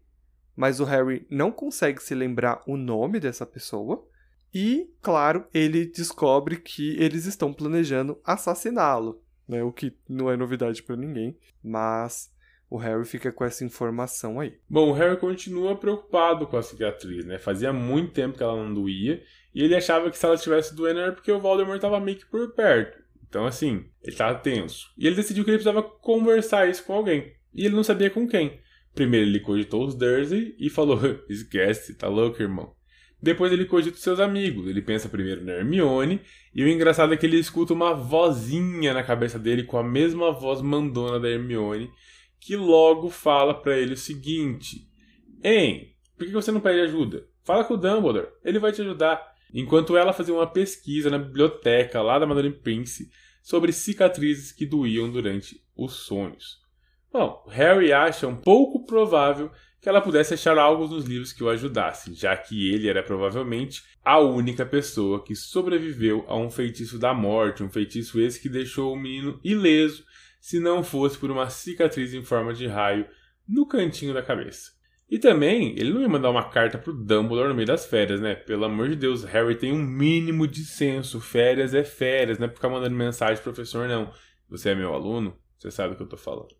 mas 0.54 0.80
o 0.80 0.84
Harry 0.84 1.26
não 1.30 1.50
consegue 1.50 2.02
se 2.02 2.14
lembrar 2.14 2.62
o 2.66 2.76
nome 2.76 3.18
dessa 3.18 3.46
pessoa. 3.46 4.06
E, 4.52 4.90
claro, 5.00 5.46
ele 5.54 5.86
descobre 5.86 6.56
que 6.56 6.94
eles 7.02 7.24
estão 7.24 7.54
planejando 7.54 8.20
assassiná-lo, 8.22 9.22
né? 9.48 9.62
O 9.62 9.72
que 9.72 9.96
não 10.06 10.30
é 10.30 10.36
novidade 10.36 10.82
para 10.82 10.94
ninguém, 10.94 11.38
mas 11.64 12.30
o 12.68 12.76
Harry 12.76 13.06
fica 13.06 13.32
com 13.32 13.46
essa 13.46 13.64
informação 13.64 14.40
aí. 14.40 14.58
Bom, 14.68 14.90
o 14.90 14.92
Harry 14.92 15.16
continua 15.16 15.74
preocupado 15.74 16.46
com 16.46 16.58
a 16.58 16.62
cicatriz, 16.62 17.24
né? 17.24 17.38
Fazia 17.38 17.72
muito 17.72 18.12
tempo 18.12 18.36
que 18.36 18.42
ela 18.42 18.62
não 18.62 18.74
doía 18.74 19.22
e 19.54 19.62
ele 19.62 19.74
achava 19.74 20.10
que 20.10 20.18
se 20.18 20.26
ela 20.26 20.34
estivesse 20.34 20.74
doendo 20.74 21.00
era 21.00 21.12
porque 21.12 21.32
o 21.32 21.40
Voldemort 21.40 21.76
estava 21.76 21.98
meio 21.98 22.18
que 22.18 22.26
por 22.26 22.52
perto. 22.52 23.05
Então, 23.28 23.46
assim, 23.46 23.84
ele 24.02 24.12
estava 24.12 24.38
tenso. 24.38 24.88
E 24.96 25.06
ele 25.06 25.16
decidiu 25.16 25.44
que 25.44 25.50
ele 25.50 25.58
precisava 25.58 25.82
conversar 25.82 26.68
isso 26.68 26.84
com 26.84 26.92
alguém. 26.92 27.32
E 27.54 27.64
ele 27.64 27.74
não 27.74 27.84
sabia 27.84 28.10
com 28.10 28.26
quem. 28.26 28.60
Primeiro 28.94 29.26
ele 29.26 29.40
cogitou 29.40 29.84
os 29.84 29.94
Dursley 29.94 30.54
e 30.58 30.70
falou: 30.70 30.98
Esquece, 31.28 31.94
tá 31.94 32.08
louco, 32.08 32.40
irmão? 32.40 32.74
Depois 33.20 33.52
ele 33.52 33.64
cogita 33.64 33.96
seus 33.96 34.20
amigos. 34.20 34.68
Ele 34.68 34.80
pensa 34.80 35.08
primeiro 35.08 35.44
na 35.44 35.52
Hermione. 35.52 36.20
E 36.54 36.62
o 36.62 36.68
engraçado 36.68 37.12
é 37.12 37.16
que 37.16 37.26
ele 37.26 37.38
escuta 37.38 37.72
uma 37.72 37.94
vozinha 37.94 38.94
na 38.94 39.02
cabeça 39.02 39.38
dele 39.38 39.64
com 39.64 39.78
a 39.78 39.84
mesma 39.84 40.32
voz 40.32 40.62
mandona 40.62 41.18
da 41.18 41.28
Hermione. 41.28 41.90
Que 42.40 42.56
logo 42.56 43.10
fala 43.10 43.54
para 43.54 43.76
ele 43.76 43.94
o 43.94 43.98
seguinte: 43.98 44.88
Hein, 45.42 45.94
por 46.16 46.26
que 46.26 46.32
você 46.32 46.50
não 46.50 46.60
pede 46.60 46.80
ajuda? 46.80 47.26
Fala 47.44 47.64
com 47.64 47.74
o 47.74 47.76
Dumbledore, 47.76 48.28
ele 48.44 48.58
vai 48.58 48.72
te 48.72 48.82
ajudar. 48.82 49.35
Enquanto 49.52 49.96
ela 49.96 50.12
fazia 50.12 50.34
uma 50.34 50.46
pesquisa 50.46 51.10
na 51.10 51.18
biblioteca 51.18 52.02
lá 52.02 52.18
da 52.18 52.26
Madame 52.26 52.50
Prince 52.50 53.10
sobre 53.42 53.72
cicatrizes 53.72 54.52
que 54.52 54.66
doíam 54.66 55.10
durante 55.10 55.62
os 55.76 55.92
sonhos. 55.94 56.58
Bom, 57.12 57.44
Harry 57.48 57.92
acha 57.92 58.26
um 58.26 58.36
pouco 58.36 58.84
provável 58.84 59.50
que 59.80 59.88
ela 59.88 60.00
pudesse 60.00 60.34
achar 60.34 60.58
algo 60.58 60.86
nos 60.88 61.04
livros 61.04 61.32
que 61.32 61.44
o 61.44 61.48
ajudassem, 61.48 62.12
já 62.12 62.36
que 62.36 62.72
ele 62.72 62.88
era 62.88 63.02
provavelmente 63.02 63.84
a 64.04 64.18
única 64.18 64.66
pessoa 64.66 65.22
que 65.24 65.34
sobreviveu 65.34 66.24
a 66.26 66.36
um 66.36 66.50
feitiço 66.50 66.98
da 66.98 67.14
morte, 67.14 67.62
um 67.62 67.70
feitiço 67.70 68.20
esse 68.20 68.40
que 68.40 68.48
deixou 68.48 68.92
o 68.92 68.98
menino 68.98 69.40
ileso 69.44 70.04
se 70.40 70.58
não 70.58 70.82
fosse 70.82 71.16
por 71.16 71.30
uma 71.30 71.48
cicatriz 71.48 72.12
em 72.12 72.22
forma 72.22 72.52
de 72.52 72.66
raio 72.66 73.06
no 73.48 73.66
cantinho 73.66 74.12
da 74.12 74.22
cabeça. 74.22 74.75
E 75.08 75.18
também, 75.18 75.70
ele 75.78 75.92
não 75.92 76.00
ia 76.02 76.08
mandar 76.08 76.30
uma 76.30 76.50
carta 76.50 76.78
pro 76.78 76.92
Dumbledore 76.92 77.48
no 77.48 77.54
meio 77.54 77.66
das 77.66 77.86
férias, 77.86 78.20
né? 78.20 78.34
Pelo 78.34 78.64
amor 78.64 78.88
de 78.88 78.96
Deus, 78.96 79.22
Harry 79.24 79.54
tem 79.54 79.72
um 79.72 79.82
mínimo 79.82 80.48
de 80.48 80.64
senso. 80.64 81.20
Férias 81.20 81.74
é 81.74 81.84
férias, 81.84 82.38
não 82.38 82.46
é 82.46 82.50
ficar 82.50 82.68
mandando 82.68 82.96
mensagem 82.96 83.42
pro 83.42 83.52
professor, 83.52 83.86
não. 83.86 84.12
Você 84.48 84.70
é 84.70 84.74
meu 84.74 84.92
aluno, 84.92 85.36
você 85.58 85.70
sabe 85.70 85.94
o 85.94 85.96
que 85.96 86.02
eu 86.02 86.08
tô 86.08 86.16
falando. 86.16 86.54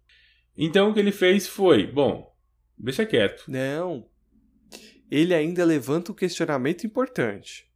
Então 0.56 0.90
o 0.90 0.94
que 0.94 1.00
ele 1.00 1.12
fez 1.12 1.48
foi, 1.48 1.86
bom, 1.86 2.36
Deixa 2.78 3.06
quieto. 3.06 3.44
Não. 3.48 4.08
Ele 5.10 5.34
ainda 5.34 5.64
levanta 5.64 6.12
um 6.12 6.14
questionamento 6.14 6.86
importante. 6.86 7.66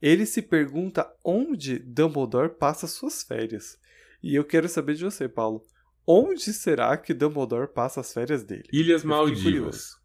Ele 0.00 0.26
se 0.26 0.42
pergunta 0.42 1.08
onde 1.24 1.78
Dumbledore 1.78 2.56
passa 2.56 2.86
suas 2.86 3.22
férias. 3.22 3.78
E 4.22 4.34
eu 4.34 4.44
quero 4.44 4.68
saber 4.68 4.94
de 4.94 5.04
você, 5.04 5.28
Paulo. 5.28 5.64
Onde 6.06 6.52
será 6.52 6.96
que 6.96 7.14
Dumbledore 7.14 7.72
passa 7.72 8.00
as 8.00 8.12
férias 8.12 8.42
dele? 8.42 8.64
Ilhas 8.72 9.04
Maldivas. 9.04 9.97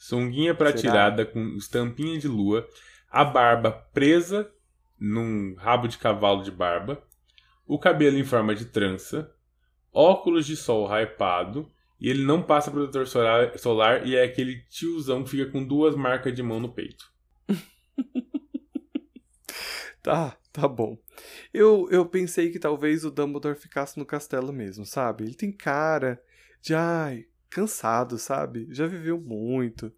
Sunguinha 0.00 0.54
prateada 0.54 1.26
com 1.26 1.58
estampinha 1.58 2.18
de 2.18 2.26
lua, 2.26 2.66
a 3.10 3.22
barba 3.22 3.70
presa 3.70 4.50
num 4.98 5.54
rabo 5.58 5.86
de 5.86 5.98
cavalo 5.98 6.42
de 6.42 6.50
barba, 6.50 7.02
o 7.66 7.78
cabelo 7.78 8.16
em 8.16 8.24
forma 8.24 8.54
de 8.54 8.64
trança, 8.64 9.30
óculos 9.92 10.46
de 10.46 10.56
sol 10.56 10.88
hypado 10.88 11.70
e 12.00 12.08
ele 12.08 12.24
não 12.24 12.42
passa 12.42 12.70
protetor 12.70 13.06
solar, 13.06 13.58
solar 13.58 14.06
e 14.06 14.16
é 14.16 14.24
aquele 14.24 14.62
tiozão 14.70 15.22
que 15.22 15.32
fica 15.32 15.52
com 15.52 15.62
duas 15.62 15.94
marcas 15.94 16.34
de 16.34 16.42
mão 16.42 16.58
no 16.58 16.72
peito. 16.72 17.12
tá, 20.02 20.34
tá 20.50 20.66
bom. 20.66 20.96
Eu, 21.52 21.86
eu 21.90 22.06
pensei 22.06 22.50
que 22.50 22.58
talvez 22.58 23.04
o 23.04 23.10
Dumbledore 23.10 23.54
ficasse 23.54 23.98
no 23.98 24.06
castelo 24.06 24.50
mesmo, 24.50 24.86
sabe? 24.86 25.24
Ele 25.24 25.34
tem 25.34 25.52
cara 25.52 26.18
de, 26.62 26.74
ai, 26.74 27.26
cansado, 27.50 28.16
sabe? 28.18 28.66
Já 28.70 28.86
viveu 28.86 29.20
muito. 29.20 29.92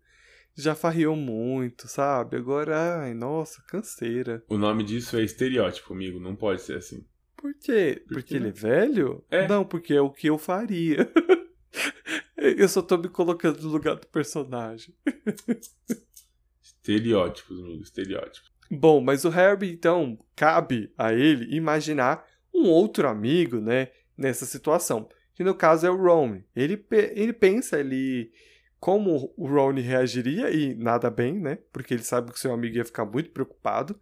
já 0.54 0.74
farriou 0.74 1.16
muito, 1.16 1.88
sabe? 1.88 2.36
Agora, 2.36 3.00
ai, 3.00 3.14
nossa, 3.14 3.62
canseira. 3.68 4.44
O 4.48 4.58
nome 4.58 4.82
disso 4.84 5.16
é 5.16 5.22
estereótipo, 5.22 5.92
amigo. 5.94 6.20
Não 6.20 6.36
pode 6.36 6.62
ser 6.62 6.76
assim. 6.76 7.06
Por 7.36 7.54
quê? 7.54 8.02
Por 8.06 8.14
porque 8.14 8.36
ele 8.36 8.48
é 8.48 8.52
velho? 8.52 9.24
É. 9.30 9.48
Não, 9.48 9.64
porque 9.64 9.94
é 9.94 10.00
o 10.00 10.10
que 10.10 10.28
eu 10.28 10.38
faria. 10.38 11.10
eu 12.36 12.68
só 12.68 12.82
tô 12.82 12.96
me 12.98 13.08
colocando 13.08 13.60
no 13.62 13.68
lugar 13.68 13.96
do 13.96 14.06
personagem. 14.06 14.94
Estereótipos, 16.62 17.58
amigo. 17.58 17.82
Estereótipos. 17.82 18.52
Bom, 18.70 19.00
mas 19.00 19.24
o 19.24 19.28
Harry, 19.28 19.70
então, 19.70 20.18
cabe 20.34 20.92
a 20.96 21.12
ele 21.12 21.54
imaginar 21.54 22.24
um 22.54 22.68
outro 22.68 23.08
amigo, 23.08 23.60
né, 23.60 23.88
nessa 24.16 24.46
situação. 24.46 25.08
Que 25.35 25.45
no 25.45 25.55
caso 25.55 25.87
é 25.87 25.90
o 25.90 25.97
Ron. 25.97 26.42
Ele, 26.55 26.85
ele 27.14 27.33
pensa 27.33 27.81
ele 27.81 28.33
como 28.79 29.33
o 29.37 29.47
Ron 29.47 29.75
reagiria 29.75 30.51
e 30.51 30.75
nada 30.75 31.09
bem, 31.09 31.38
né? 31.38 31.59
Porque 31.73 31.95
ele 31.95 32.03
sabe 32.03 32.33
que 32.33 32.40
seu 32.40 32.53
amigo 32.53 32.77
ia 32.77 32.85
ficar 32.85 33.05
muito 33.05 33.31
preocupado 33.31 33.99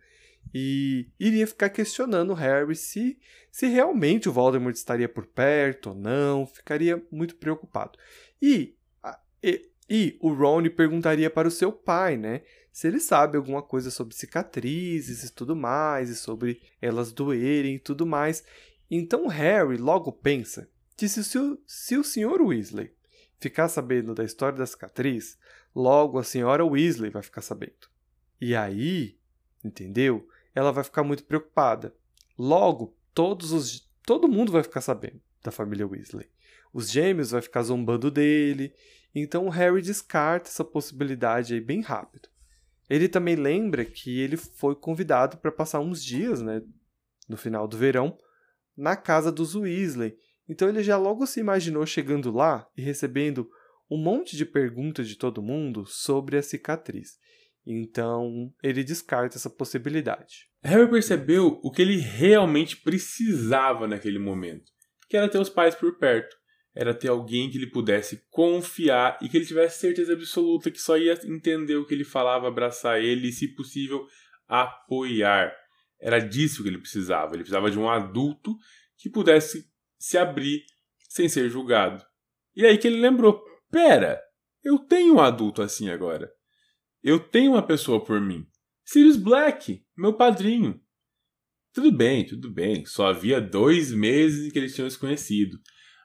e 0.54 1.08
iria 1.18 1.46
ficar 1.46 1.68
questionando 1.68 2.30
o 2.30 2.34
Harry 2.34 2.74
se, 2.74 3.18
se 3.52 3.66
realmente 3.66 4.28
o 4.28 4.32
Voldemort 4.32 4.74
estaria 4.74 5.08
por 5.08 5.26
perto 5.26 5.90
ou 5.90 5.94
não, 5.94 6.46
ficaria 6.46 7.02
muito 7.10 7.36
preocupado. 7.36 7.98
E, 8.40 8.74
e, 9.42 9.70
e 9.88 10.16
o 10.20 10.32
Ron 10.32 10.62
perguntaria 10.70 11.28
para 11.28 11.46
o 11.46 11.52
seu 11.52 11.70
pai, 11.70 12.16
né? 12.16 12.42
Se 12.72 12.86
ele 12.86 13.00
sabe 13.00 13.36
alguma 13.36 13.62
coisa 13.62 13.90
sobre 13.90 14.14
cicatrizes 14.14 15.24
e 15.24 15.32
tudo 15.34 15.54
mais, 15.54 16.08
e 16.08 16.16
sobre 16.16 16.62
elas 16.80 17.12
doerem 17.12 17.74
e 17.74 17.78
tudo 17.78 18.06
mais. 18.06 18.42
Então 18.90 19.26
Harry 19.26 19.76
logo 19.76 20.10
pensa 20.10 20.68
que 21.00 21.08
se, 21.08 21.38
o 21.38 21.58
se 21.66 21.96
o 21.96 22.04
Sr. 22.04 22.42
Weasley 22.42 22.92
ficar 23.38 23.68
sabendo 23.68 24.14
da 24.14 24.22
história 24.22 24.58
da 24.58 24.66
cicatriz, 24.66 25.38
logo 25.74 26.18
a 26.18 26.22
senhora 26.22 26.62
Weasley 26.62 27.10
vai 27.10 27.22
ficar 27.22 27.40
sabendo. 27.40 27.88
E 28.38 28.54
aí, 28.54 29.18
entendeu? 29.64 30.28
Ela 30.54 30.70
vai 30.70 30.84
ficar 30.84 31.02
muito 31.02 31.24
preocupada. 31.24 31.94
Logo, 32.38 32.94
todos 33.14 33.50
os 33.50 33.88
todo 34.04 34.28
mundo 34.28 34.52
vai 34.52 34.62
ficar 34.62 34.82
sabendo 34.82 35.22
da 35.42 35.50
família 35.50 35.86
Weasley. 35.86 36.28
Os 36.70 36.90
gêmeos 36.90 37.30
vai 37.30 37.40
ficar 37.40 37.62
zombando 37.62 38.10
dele. 38.10 38.74
Então 39.14 39.46
o 39.46 39.50
Harry 39.50 39.80
descarta 39.80 40.50
essa 40.50 40.64
possibilidade 40.64 41.54
aí 41.54 41.62
bem 41.62 41.80
rápido. 41.80 42.28
Ele 42.90 43.08
também 43.08 43.36
lembra 43.36 43.86
que 43.86 44.20
ele 44.20 44.36
foi 44.36 44.74
convidado 44.74 45.38
para 45.38 45.50
passar 45.50 45.80
uns 45.80 46.04
dias, 46.04 46.42
né, 46.42 46.60
no 47.26 47.38
final 47.38 47.66
do 47.66 47.78
verão, 47.78 48.18
na 48.76 48.96
casa 48.96 49.32
dos 49.32 49.54
Weasley. 49.54 50.18
Então 50.50 50.68
ele 50.68 50.82
já 50.82 50.96
logo 50.96 51.24
se 51.26 51.38
imaginou 51.38 51.86
chegando 51.86 52.32
lá 52.32 52.66
e 52.76 52.82
recebendo 52.82 53.48
um 53.88 53.96
monte 53.96 54.36
de 54.36 54.44
perguntas 54.44 55.06
de 55.06 55.16
todo 55.16 55.40
mundo 55.40 55.86
sobre 55.86 56.36
a 56.36 56.42
cicatriz. 56.42 57.10
Então 57.64 58.52
ele 58.60 58.82
descarta 58.82 59.36
essa 59.36 59.48
possibilidade. 59.48 60.48
Harry 60.64 60.90
percebeu 60.90 61.60
o 61.62 61.70
que 61.70 61.80
ele 61.80 61.98
realmente 61.98 62.76
precisava 62.76 63.86
naquele 63.86 64.18
momento, 64.18 64.64
que 65.08 65.16
era 65.16 65.28
ter 65.28 65.38
os 65.38 65.48
pais 65.48 65.76
por 65.76 65.96
perto. 65.96 66.36
Era 66.74 66.94
ter 66.94 67.08
alguém 67.08 67.48
que 67.48 67.56
ele 67.56 67.70
pudesse 67.70 68.24
confiar 68.28 69.18
e 69.22 69.28
que 69.28 69.36
ele 69.36 69.46
tivesse 69.46 69.80
certeza 69.80 70.14
absoluta 70.14 70.70
que 70.70 70.80
só 70.80 70.98
ia 70.98 71.18
entender 71.24 71.76
o 71.76 71.86
que 71.86 71.94
ele 71.94 72.04
falava, 72.04 72.48
abraçar 72.48 73.00
ele 73.00 73.28
e, 73.28 73.32
se 73.32 73.54
possível, 73.54 74.06
apoiar. 74.48 75.52
Era 76.00 76.20
disso 76.20 76.62
que 76.62 76.68
ele 76.68 76.78
precisava. 76.78 77.34
Ele 77.34 77.42
precisava 77.42 77.70
de 77.72 77.78
um 77.78 77.90
adulto 77.90 78.56
que 78.96 79.10
pudesse 79.10 79.69
se 80.00 80.16
abrir 80.16 80.64
sem 81.08 81.28
ser 81.28 81.50
julgado. 81.50 82.02
E 82.56 82.64
aí 82.64 82.78
que 82.78 82.88
ele 82.88 83.00
lembrou: 83.00 83.44
pera, 83.70 84.20
eu 84.64 84.78
tenho 84.78 85.14
um 85.14 85.20
adulto 85.20 85.62
assim 85.62 85.90
agora. 85.90 86.28
Eu 87.02 87.20
tenho 87.20 87.52
uma 87.52 87.62
pessoa 87.62 88.02
por 88.02 88.20
mim. 88.20 88.46
Sirius 88.84 89.16
Black, 89.16 89.84
meu 89.96 90.14
padrinho. 90.14 90.80
Tudo 91.72 91.92
bem, 91.92 92.26
tudo 92.26 92.52
bem. 92.52 92.84
Só 92.84 93.06
havia 93.06 93.40
dois 93.40 93.92
meses 93.92 94.50
que 94.52 94.58
eles 94.58 94.74
tinham 94.74 94.90
se 94.90 94.98
conhecido. 94.98 95.56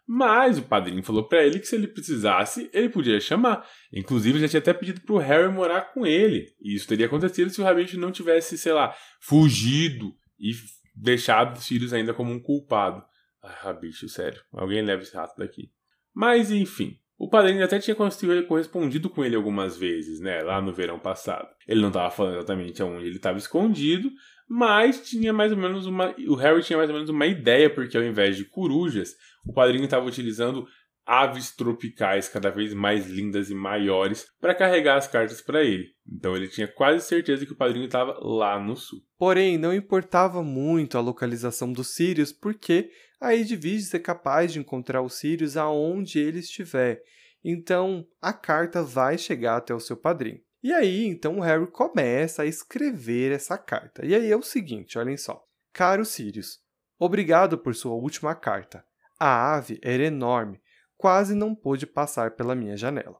Mas 0.08 0.60
o 0.60 0.64
padrinho 0.64 1.02
falou 1.02 1.28
pra 1.28 1.44
ele 1.44 1.60
que 1.60 1.66
se 1.66 1.76
ele 1.76 1.88
precisasse, 1.88 2.70
ele 2.72 2.90
podia 2.90 3.20
chamar. 3.20 3.68
Inclusive, 3.92 4.40
já 4.40 4.48
tinha 4.48 4.60
até 4.60 4.72
pedido 4.72 5.02
pro 5.02 5.18
Harry 5.18 5.52
morar 5.52 5.94
com 5.94 6.06
ele. 6.06 6.46
E 6.62 6.76
isso 6.76 6.88
teria 6.88 7.08
acontecido 7.08 7.50
se 7.50 7.60
o 7.60 7.64
Rabicho 7.64 8.00
não 8.00 8.12
tivesse, 8.12 8.58
sei 8.58 8.72
lá, 8.72 8.96
fugido 9.20 10.14
e 10.40 10.52
deixado 10.96 11.60
Sirius 11.60 11.92
ainda 11.92 12.14
como 12.14 12.32
um 12.32 12.40
culpado. 12.40 13.04
Ai, 13.46 13.56
Rabicho, 13.60 14.10
sério. 14.10 14.42
Alguém 14.52 14.82
leva 14.82 15.04
esse 15.04 15.16
rato 15.16 15.38
daqui. 15.38 15.72
Mas, 16.14 16.52
enfim. 16.52 16.98
O 17.18 17.30
padrinho 17.30 17.64
até 17.64 17.80
tinha 17.80 17.96
correspondido 17.96 19.10
com 19.10 19.24
ele 19.24 19.36
algumas 19.38 19.78
vezes, 19.78 20.20
né? 20.20 20.42
Lá 20.42 20.62
no 20.62 20.74
verão 20.74 21.00
passado. 21.00 21.48
Ele 21.66 21.80
não 21.80 21.88
estava 21.88 22.12
falando 22.12 22.36
exatamente 22.36 22.82
aonde 22.82 23.06
ele 23.06 23.16
estava 23.16 23.38
escondido, 23.38 24.12
mas 24.50 25.08
tinha 25.08 25.32
mais 25.32 25.52
ou 25.52 25.58
menos 25.58 25.86
uma. 25.86 26.14
O 26.28 26.36
Harry 26.36 26.62
tinha 26.62 26.78
mais 26.78 26.90
ou 26.90 26.96
menos 26.96 27.10
uma 27.10 27.26
ideia, 27.26 27.74
porque 27.74 27.96
ao 27.96 28.04
invés 28.04 28.36
de 28.36 28.44
corujas, 28.44 29.16
o 29.46 29.54
padrinho 29.54 29.86
estava 29.86 30.06
utilizando 30.06 30.68
aves 31.06 31.56
tropicais 31.56 32.28
cada 32.28 32.50
vez 32.50 32.74
mais 32.74 33.08
lindas 33.08 33.50
e 33.50 33.56
maiores 33.56 34.26
para 34.42 34.56
carregar 34.56 34.98
as 34.98 35.08
cartas 35.08 35.40
para 35.40 35.64
ele. 35.64 35.90
Então 36.06 36.36
ele 36.36 36.48
tinha 36.48 36.68
quase 36.68 37.06
certeza 37.06 37.46
que 37.46 37.54
o 37.54 37.58
padrinho 37.58 37.86
estava 37.86 38.18
lá 38.22 38.60
no 38.60 38.76
sul. 38.76 39.00
Porém, 39.18 39.58
não 39.58 39.74
importava 39.74 40.44
muito 40.44 40.98
a 40.98 41.02
localização 41.02 41.72
dos 41.72 41.94
Sirius, 41.94 42.34
porque 42.34 42.90
a 43.20 43.36
Edwiges 43.36 43.94
é 43.94 44.00
capaz 44.00 44.54
de 44.54 44.60
encontrar 44.60 45.02
os 45.02 45.16
Sirius 45.16 45.58
aonde 45.58 46.20
ele 46.20 46.40
estiver. 46.40 47.02
Então, 47.44 48.06
a 48.22 48.34
carta 48.34 48.82
vai 48.84 49.18
chegar 49.18 49.58
até 49.58 49.74
o 49.74 49.80
seu 49.80 49.96
padrinho. 49.96 50.42
E 50.64 50.74
aí, 50.74 51.06
então, 51.06 51.38
o 51.38 51.42
Harry 51.42 51.68
começa 51.68 52.42
a 52.42 52.46
escrever 52.46 53.32
essa 53.32 53.58
carta. 53.58 54.06
E 54.06 54.16
aí 54.16 54.32
é 54.32 54.36
o 54.36 54.42
seguinte, 54.42 54.98
olhem 54.98 55.16
só. 55.16 55.46
Caro 55.72 56.04
Sirius, 56.04 56.60
obrigado 56.98 57.58
por 57.58 57.76
sua 57.76 57.94
última 57.94 58.34
carta. 58.34 58.84
A 59.20 59.56
ave 59.56 59.80
era 59.84 60.04
enorme, 60.04 60.60
quase 60.98 61.36
não 61.36 61.54
pôde 61.54 61.86
passar 61.86 62.32
pela 62.32 62.56
minha 62.56 62.76
janela. 62.76 63.18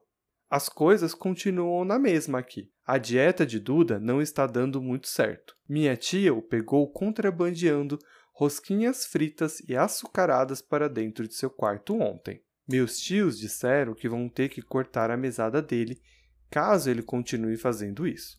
As 0.50 0.68
coisas 0.68 1.14
continuam 1.14 1.84
na 1.84 1.98
mesma 1.98 2.38
aqui. 2.38 2.70
A 2.84 2.98
dieta 2.98 3.44
de 3.44 3.58
Duda 3.58 3.98
não 3.98 4.22
está 4.22 4.46
dando 4.46 4.80
muito 4.80 5.08
certo. 5.08 5.54
Minha 5.68 5.96
tia 5.96 6.32
o 6.32 6.42
pegou 6.42 6.90
contrabandeando 6.92 7.98
rosquinhas 8.38 9.06
fritas 9.06 9.60
e 9.66 9.74
açucaradas 9.74 10.60
para 10.60 10.90
dentro 10.90 11.26
de 11.26 11.34
seu 11.34 11.48
quarto 11.48 11.98
ontem. 11.98 12.42
Meus 12.68 13.00
tios 13.00 13.38
disseram 13.38 13.94
que 13.94 14.10
vão 14.10 14.28
ter 14.28 14.50
que 14.50 14.60
cortar 14.60 15.10
a 15.10 15.16
mesada 15.16 15.62
dele 15.62 15.98
caso 16.50 16.90
ele 16.90 17.02
continue 17.02 17.56
fazendo 17.56 18.06
isso. 18.06 18.38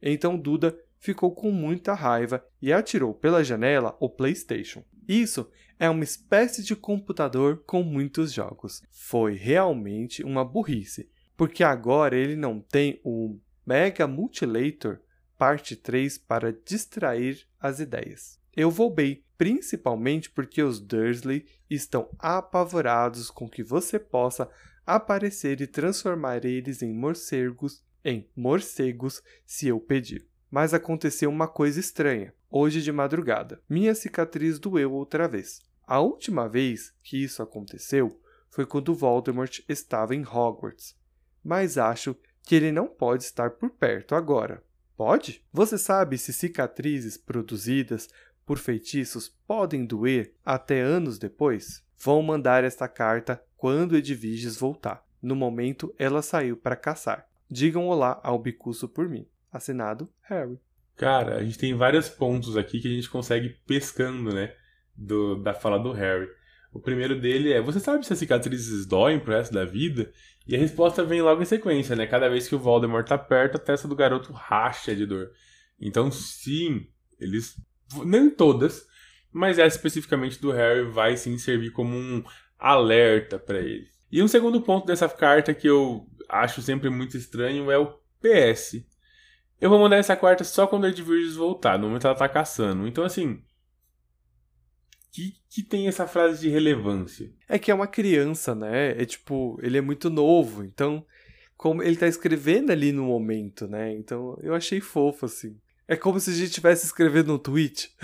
Então 0.00 0.38
Duda 0.38 0.78
ficou 1.00 1.34
com 1.34 1.50
muita 1.50 1.92
raiva 1.92 2.46
e 2.60 2.72
atirou 2.72 3.12
pela 3.12 3.42
janela 3.42 3.96
o 3.98 4.08
PlayStation. 4.08 4.84
Isso 5.08 5.50
é 5.76 5.90
uma 5.90 6.04
espécie 6.04 6.62
de 6.62 6.76
computador 6.76 7.64
com 7.66 7.82
muitos 7.82 8.32
jogos. 8.32 8.80
Foi 8.92 9.34
realmente 9.34 10.22
uma 10.22 10.44
burrice, 10.44 11.10
porque 11.36 11.64
agora 11.64 12.16
ele 12.16 12.36
não 12.36 12.60
tem 12.60 13.00
o 13.02 13.40
Mega 13.66 14.06
Multilator 14.06 15.00
parte 15.36 15.74
3 15.74 16.16
para 16.18 16.52
distrair 16.52 17.44
as 17.58 17.80
ideias. 17.80 18.40
Eu 18.54 18.68
roubei, 18.68 19.24
principalmente 19.38 20.30
porque 20.30 20.62
os 20.62 20.78
Dursley 20.78 21.46
estão 21.70 22.08
apavorados 22.18 23.30
com 23.30 23.48
que 23.48 23.62
você 23.62 23.98
possa 23.98 24.48
aparecer 24.86 25.60
e 25.60 25.66
transformar 25.66 26.44
eles 26.44 26.82
em 26.82 26.92
morcegos, 26.92 27.82
em 28.04 28.28
morcegos, 28.36 29.22
se 29.46 29.68
eu 29.68 29.80
pedir. 29.80 30.26
Mas 30.50 30.74
aconteceu 30.74 31.30
uma 31.30 31.48
coisa 31.48 31.80
estranha. 31.80 32.34
Hoje 32.50 32.82
de 32.82 32.92
madrugada, 32.92 33.62
minha 33.68 33.94
cicatriz 33.94 34.58
doeu 34.58 34.92
outra 34.92 35.26
vez. 35.26 35.62
A 35.86 36.00
última 36.00 36.48
vez 36.48 36.92
que 37.02 37.22
isso 37.22 37.42
aconteceu 37.42 38.20
foi 38.50 38.66
quando 38.66 38.94
Voldemort 38.94 39.60
estava 39.66 40.14
em 40.14 40.26
Hogwarts. 40.26 40.94
Mas 41.42 41.78
acho 41.78 42.14
que 42.42 42.54
ele 42.54 42.70
não 42.70 42.86
pode 42.86 43.24
estar 43.24 43.52
por 43.52 43.70
perto 43.70 44.14
agora. 44.14 44.62
Pode? 44.96 45.44
Você 45.52 45.78
sabe 45.78 46.18
se 46.18 46.32
cicatrizes 46.32 47.16
produzidas 47.16 48.08
por 48.44 48.58
feitiços 48.58 49.28
podem 49.46 49.84
doer 49.84 50.34
até 50.44 50.80
anos 50.80 51.18
depois? 51.18 51.84
Vão 51.98 52.22
mandar 52.22 52.64
esta 52.64 52.88
carta 52.88 53.42
quando 53.56 53.96
Edviges 53.96 54.56
voltar. 54.56 55.04
No 55.22 55.36
momento, 55.36 55.94
ela 55.98 56.20
saiu 56.20 56.56
para 56.56 56.74
caçar. 56.74 57.28
Digam 57.48 57.86
olá 57.86 58.20
ao 58.24 58.38
Bicuço 58.38 58.88
por 58.88 59.08
mim. 59.08 59.26
Assinado 59.52 60.08
Harry. 60.22 60.58
Cara, 60.96 61.36
a 61.36 61.42
gente 61.44 61.58
tem 61.58 61.74
vários 61.74 62.08
pontos 62.08 62.56
aqui 62.56 62.80
que 62.80 62.88
a 62.88 62.94
gente 62.94 63.08
consegue 63.08 63.50
pescando, 63.66 64.32
né? 64.32 64.54
Do, 64.94 65.36
da 65.36 65.54
fala 65.54 65.78
do 65.78 65.92
Harry. 65.92 66.28
O 66.72 66.80
primeiro 66.80 67.20
dele 67.20 67.52
é: 67.52 67.60
Você 67.60 67.78
sabe 67.78 68.04
se 68.06 68.12
as 68.12 68.18
cicatrizes 68.18 68.86
doem 68.86 69.20
pro 69.20 69.32
resto 69.32 69.52
da 69.52 69.64
vida? 69.64 70.10
E 70.46 70.56
a 70.56 70.58
resposta 70.58 71.04
vem 71.04 71.22
logo 71.22 71.42
em 71.42 71.46
sequência, 71.46 71.94
né? 71.94 72.06
Cada 72.06 72.28
vez 72.28 72.48
que 72.48 72.54
o 72.54 72.58
Voldemort 72.58 73.06
tá 73.06 73.16
perto, 73.16 73.56
a 73.56 73.60
testa 73.60 73.86
do 73.86 73.94
garoto 73.94 74.32
racha 74.32 74.94
de 74.94 75.06
dor. 75.06 75.30
Então, 75.80 76.10
sim, 76.10 76.86
eles. 77.20 77.60
Nem 78.04 78.30
todas, 78.30 78.86
mas 79.32 79.58
essa 79.58 79.76
especificamente 79.76 80.40
do 80.40 80.50
Harry 80.50 80.84
vai 80.84 81.16
sim 81.16 81.38
servir 81.38 81.70
como 81.70 81.96
um 81.96 82.22
alerta 82.58 83.38
para 83.38 83.58
ele. 83.58 83.88
E 84.10 84.22
um 84.22 84.28
segundo 84.28 84.60
ponto 84.60 84.86
dessa 84.86 85.08
carta 85.08 85.54
que 85.54 85.66
eu 85.66 86.06
acho 86.28 86.60
sempre 86.62 86.90
muito 86.90 87.16
estranho 87.16 87.70
é 87.70 87.78
o 87.78 87.98
PS. 88.20 88.84
Eu 89.60 89.70
vou 89.70 89.78
mandar 89.78 89.96
essa 89.96 90.16
quarta 90.16 90.42
só 90.44 90.66
quando 90.66 90.84
a 90.84 90.88
Edvirges 90.88 91.36
voltar, 91.36 91.78
no 91.78 91.86
momento 91.86 92.06
ela 92.06 92.16
tá 92.16 92.28
caçando. 92.28 92.86
Então, 92.86 93.04
assim. 93.04 93.42
Que, 95.12 95.34
que 95.48 95.62
tem 95.62 95.88
essa 95.88 96.06
frase 96.06 96.40
de 96.40 96.48
relevância? 96.48 97.30
É 97.48 97.58
que 97.58 97.70
é 97.70 97.74
uma 97.74 97.86
criança, 97.86 98.54
né? 98.54 99.00
É 99.00 99.04
tipo, 99.04 99.58
ele 99.62 99.78
é 99.78 99.80
muito 99.80 100.10
novo, 100.10 100.64
então. 100.64 101.06
Como 101.56 101.82
ele 101.82 101.96
tá 101.96 102.08
escrevendo 102.08 102.72
ali 102.72 102.90
no 102.90 103.04
momento, 103.04 103.68
né? 103.68 103.92
Então 103.92 104.36
eu 104.42 104.52
achei 104.52 104.80
fofo, 104.80 105.26
assim. 105.26 105.60
É 105.86 105.96
como 105.96 106.20
se 106.20 106.30
a 106.30 106.32
gente 106.32 106.48
estivesse 106.48 106.86
escrevendo 106.86 107.34
um 107.34 107.38
tweet. 107.38 107.94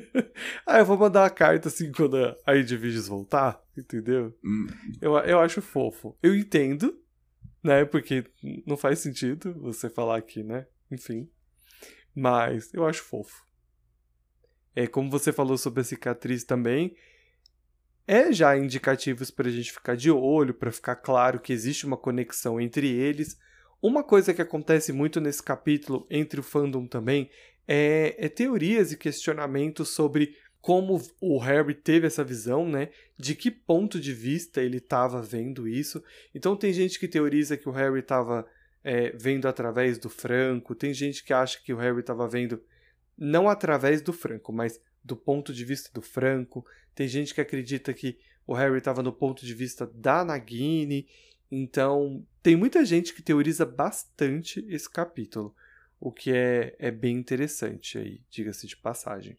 ah, 0.66 0.78
eu 0.78 0.84
vou 0.84 0.98
mandar 0.98 1.22
uma 1.22 1.30
carta 1.30 1.68
assim 1.68 1.90
quando 1.90 2.16
a 2.46 2.56
Edviges 2.56 3.08
voltar, 3.08 3.60
entendeu? 3.76 4.36
Hum. 4.44 4.66
Eu, 5.00 5.16
eu 5.18 5.40
acho 5.40 5.62
fofo. 5.62 6.16
Eu 6.22 6.34
entendo, 6.34 6.96
né? 7.62 7.84
Porque 7.84 8.24
não 8.66 8.76
faz 8.76 8.98
sentido 8.98 9.54
você 9.60 9.88
falar 9.88 10.18
aqui, 10.18 10.42
né? 10.42 10.66
Enfim. 10.90 11.28
Mas 12.14 12.72
eu 12.74 12.86
acho 12.86 13.02
fofo. 13.02 13.46
É 14.74 14.86
como 14.86 15.10
você 15.10 15.32
falou 15.32 15.56
sobre 15.56 15.80
a 15.80 15.84
cicatriz 15.84 16.44
também. 16.44 16.94
É 18.06 18.32
já 18.32 18.56
indicativos 18.56 19.30
para 19.30 19.48
a 19.48 19.50
gente 19.50 19.72
ficar 19.72 19.96
de 19.96 20.10
olho, 20.10 20.52
para 20.52 20.72
ficar 20.72 20.96
claro 20.96 21.40
que 21.40 21.52
existe 21.52 21.86
uma 21.86 21.96
conexão 21.96 22.60
entre 22.60 22.88
eles. 22.88 23.38
Uma 23.82 24.04
coisa 24.04 24.32
que 24.32 24.40
acontece 24.40 24.92
muito 24.92 25.20
nesse 25.20 25.42
capítulo 25.42 26.06
entre 26.08 26.38
o 26.38 26.42
fandom 26.42 26.86
também 26.86 27.28
é, 27.66 28.14
é 28.16 28.28
teorias 28.28 28.92
e 28.92 28.96
questionamentos 28.96 29.88
sobre 29.88 30.36
como 30.60 31.02
o 31.20 31.38
Harry 31.38 31.74
teve 31.74 32.06
essa 32.06 32.22
visão, 32.22 32.68
né? 32.68 32.90
De 33.18 33.34
que 33.34 33.50
ponto 33.50 33.98
de 33.98 34.14
vista 34.14 34.62
ele 34.62 34.76
estava 34.76 35.20
vendo 35.20 35.66
isso. 35.66 36.00
Então 36.32 36.54
tem 36.54 36.72
gente 36.72 37.00
que 37.00 37.08
teoriza 37.08 37.56
que 37.56 37.68
o 37.68 37.72
Harry 37.72 37.98
estava 37.98 38.46
é, 38.84 39.10
vendo 39.16 39.48
através 39.48 39.98
do 39.98 40.08
Franco, 40.08 40.76
tem 40.76 40.94
gente 40.94 41.24
que 41.24 41.32
acha 41.32 41.60
que 41.60 41.74
o 41.74 41.76
Harry 41.76 41.98
estava 41.98 42.28
vendo 42.28 42.62
não 43.18 43.48
através 43.48 44.00
do 44.00 44.12
Franco, 44.12 44.52
mas 44.52 44.80
do 45.02 45.16
ponto 45.16 45.52
de 45.52 45.64
vista 45.64 45.90
do 45.92 46.00
Franco. 46.00 46.64
Tem 46.94 47.08
gente 47.08 47.34
que 47.34 47.40
acredita 47.40 47.92
que 47.92 48.16
o 48.46 48.54
Harry 48.54 48.78
estava 48.78 49.02
no 49.02 49.12
ponto 49.12 49.44
de 49.44 49.54
vista 49.54 49.84
da 49.86 50.24
Nagini. 50.24 51.08
Então, 51.50 52.24
tem 52.42 52.56
muita 52.56 52.84
gente 52.84 53.14
que 53.14 53.22
teoriza 53.22 53.64
bastante 53.64 54.64
esse 54.68 54.90
capítulo, 54.90 55.54
o 56.00 56.10
que 56.10 56.32
é, 56.32 56.74
é 56.78 56.90
bem 56.90 57.16
interessante 57.16 57.96
aí, 57.96 58.20
diga-se 58.28 58.66
de 58.66 58.76
passagem. 58.76 59.38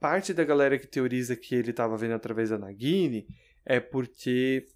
Parte 0.00 0.34
da 0.34 0.42
galera 0.42 0.78
que 0.78 0.86
teoriza 0.86 1.36
que 1.36 1.54
ele 1.54 1.70
estava 1.70 1.96
vendo 1.96 2.14
através 2.14 2.50
da 2.50 2.58
Nagini 2.58 3.26
é 3.64 3.78
porque 3.78 4.66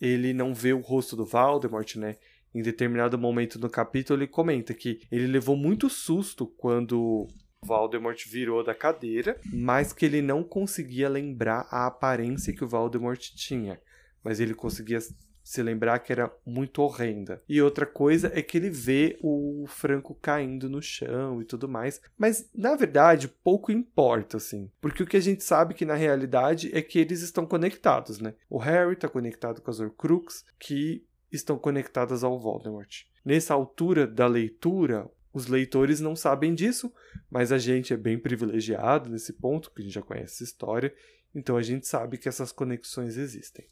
ele 0.00 0.32
não 0.32 0.54
vê 0.54 0.72
o 0.72 0.80
rosto 0.80 1.14
do 1.14 1.26
Voldemort, 1.26 1.96
né? 1.96 2.16
Em 2.54 2.62
determinado 2.62 3.18
momento 3.18 3.58
no 3.58 3.68
capítulo 3.68 4.20
ele 4.20 4.28
comenta 4.28 4.72
que 4.72 5.00
ele 5.10 5.26
levou 5.26 5.56
muito 5.56 5.90
susto 5.90 6.46
quando 6.46 7.28
Voldemort 7.64 8.26
virou 8.26 8.64
da 8.64 8.74
cadeira, 8.74 9.38
mas 9.52 9.92
que 9.92 10.06
ele 10.06 10.22
não 10.22 10.42
conseguia 10.42 11.08
lembrar 11.08 11.66
a 11.70 11.86
aparência 11.86 12.54
que 12.54 12.64
o 12.64 12.68
Voldemort 12.68 13.20
tinha, 13.34 13.80
mas 14.24 14.40
ele 14.40 14.54
conseguia 14.54 14.98
se 15.42 15.62
lembrar 15.62 15.98
que 15.98 16.12
era 16.12 16.32
muito 16.44 16.82
horrenda. 16.82 17.42
E 17.48 17.60
outra 17.60 17.86
coisa 17.86 18.30
é 18.34 18.42
que 18.42 18.56
ele 18.56 18.70
vê 18.70 19.18
o 19.20 19.64
Franco 19.66 20.14
caindo 20.14 20.68
no 20.68 20.80
chão 20.80 21.40
e 21.40 21.44
tudo 21.44 21.68
mais, 21.68 22.00
mas 22.16 22.48
na 22.54 22.74
verdade 22.74 23.28
pouco 23.28 23.72
importa 23.72 24.36
assim, 24.36 24.70
porque 24.80 25.02
o 25.02 25.06
que 25.06 25.16
a 25.16 25.20
gente 25.20 25.42
sabe 25.42 25.74
que 25.74 25.84
na 25.84 25.94
realidade 25.94 26.70
é 26.72 26.80
que 26.80 26.98
eles 26.98 27.22
estão 27.22 27.46
conectados, 27.46 28.18
né? 28.20 28.34
O 28.48 28.58
Harry 28.58 28.92
está 28.94 29.08
conectado 29.08 29.60
com 29.60 29.70
as 29.70 29.80
Horcrux, 29.80 30.44
que 30.58 31.04
estão 31.30 31.58
conectadas 31.58 32.22
ao 32.22 32.38
Voldemort. 32.38 33.04
Nessa 33.24 33.54
altura 33.54 34.06
da 34.06 34.26
leitura, 34.26 35.08
os 35.32 35.46
leitores 35.46 36.00
não 36.00 36.14
sabem 36.14 36.54
disso, 36.54 36.92
mas 37.30 37.52
a 37.52 37.58
gente 37.58 37.92
é 37.92 37.96
bem 37.96 38.18
privilegiado 38.18 39.08
nesse 39.08 39.32
ponto, 39.32 39.70
porque 39.70 39.82
a 39.82 39.84
gente 39.84 39.94
já 39.94 40.02
conhece 40.02 40.34
essa 40.34 40.44
história, 40.44 40.94
então 41.34 41.56
a 41.56 41.62
gente 41.62 41.86
sabe 41.86 42.18
que 42.18 42.28
essas 42.28 42.52
conexões 42.52 43.16
existem. 43.16 43.66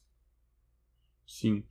Sim. 1.31 1.63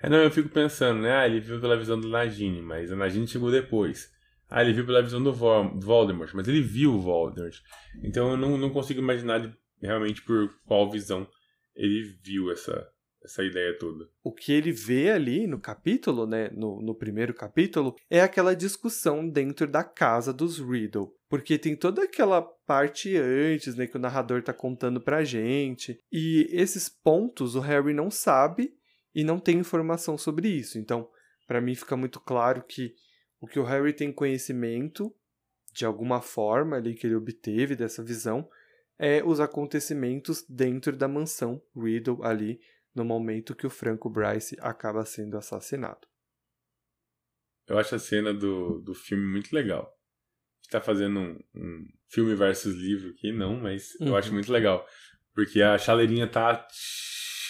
É, 0.00 0.08
não, 0.08 0.18
eu 0.18 0.30
fico 0.30 0.48
pensando, 0.48 1.02
né? 1.02 1.12
Ah, 1.12 1.26
ele 1.26 1.40
viu 1.40 1.60
pela 1.60 1.76
visão 1.76 1.98
do 1.98 2.08
Nagini, 2.08 2.62
mas 2.62 2.92
a 2.92 2.96
Nagini 2.96 3.26
chegou 3.26 3.50
depois. 3.50 4.08
Ah, 4.48 4.62
ele 4.62 4.72
viu 4.72 4.86
pela 4.86 5.02
visão 5.02 5.22
do 5.22 5.32
Voldemort, 5.32 6.32
mas 6.34 6.46
ele 6.46 6.62
viu 6.62 6.94
o 6.94 7.00
Voldemort. 7.00 7.56
Então 8.02 8.30
eu 8.30 8.36
não, 8.36 8.56
não 8.56 8.70
consigo 8.70 9.00
imaginar 9.00 9.52
realmente 9.82 10.22
por 10.22 10.48
qual 10.66 10.90
visão 10.90 11.28
ele 11.74 12.16
viu 12.24 12.50
essa, 12.50 12.88
essa 13.24 13.42
ideia 13.42 13.76
toda. 13.76 14.08
O 14.22 14.32
que 14.32 14.52
ele 14.52 14.70
vê 14.70 15.10
ali 15.10 15.48
no 15.48 15.60
capítulo, 15.60 16.26
né, 16.26 16.48
no, 16.50 16.80
no 16.80 16.94
primeiro 16.94 17.34
capítulo, 17.34 17.96
é 18.08 18.20
aquela 18.20 18.54
discussão 18.54 19.28
dentro 19.28 19.66
da 19.66 19.82
casa 19.82 20.32
dos 20.32 20.58
Riddle. 20.58 21.12
Porque 21.28 21.58
tem 21.58 21.76
toda 21.76 22.04
aquela 22.04 22.40
parte 22.40 23.16
antes, 23.16 23.74
né, 23.74 23.86
que 23.86 23.96
o 23.96 24.00
narrador 24.00 24.42
tá 24.42 24.52
contando 24.52 25.00
pra 25.00 25.24
gente. 25.24 25.98
E 26.10 26.48
esses 26.50 26.88
pontos 26.88 27.54
o 27.54 27.60
Harry 27.60 27.92
não 27.92 28.10
sabe 28.10 28.77
e 29.18 29.24
não 29.24 29.40
tem 29.40 29.58
informação 29.58 30.16
sobre 30.16 30.48
isso. 30.48 30.78
Então, 30.78 31.10
para 31.44 31.60
mim 31.60 31.74
fica 31.74 31.96
muito 31.96 32.20
claro 32.20 32.62
que 32.62 32.94
o 33.40 33.48
que 33.48 33.58
o 33.58 33.64
Harry 33.64 33.92
tem 33.92 34.12
conhecimento 34.12 35.12
de 35.72 35.84
alguma 35.84 36.22
forma 36.22 36.76
ali 36.76 36.94
que 36.94 37.04
ele 37.04 37.16
obteve 37.16 37.74
dessa 37.74 38.00
visão 38.00 38.48
é 38.96 39.20
os 39.24 39.40
acontecimentos 39.40 40.44
dentro 40.48 40.96
da 40.96 41.08
mansão 41.08 41.60
Riddle 41.76 42.22
ali 42.22 42.60
no 42.94 43.04
momento 43.04 43.56
que 43.56 43.66
o 43.66 43.70
Franco 43.70 44.08
Bryce 44.08 44.56
acaba 44.60 45.04
sendo 45.04 45.36
assassinado. 45.36 46.06
Eu 47.66 47.76
acho 47.76 47.96
a 47.96 47.98
cena 47.98 48.32
do, 48.32 48.80
do 48.82 48.94
filme 48.94 49.26
muito 49.26 49.52
legal. 49.52 49.92
Está 50.62 50.80
fazendo 50.80 51.18
um, 51.18 51.40
um, 51.56 51.88
filme 52.06 52.36
versus 52.36 52.76
livro 52.76 53.10
aqui, 53.10 53.32
não, 53.32 53.56
mas 53.56 53.96
uhum. 54.00 54.08
eu 54.08 54.16
acho 54.16 54.32
muito 54.32 54.52
legal. 54.52 54.86
Porque 55.34 55.60
a 55.60 55.76
chaleirinha 55.76 56.28
tá. 56.28 56.64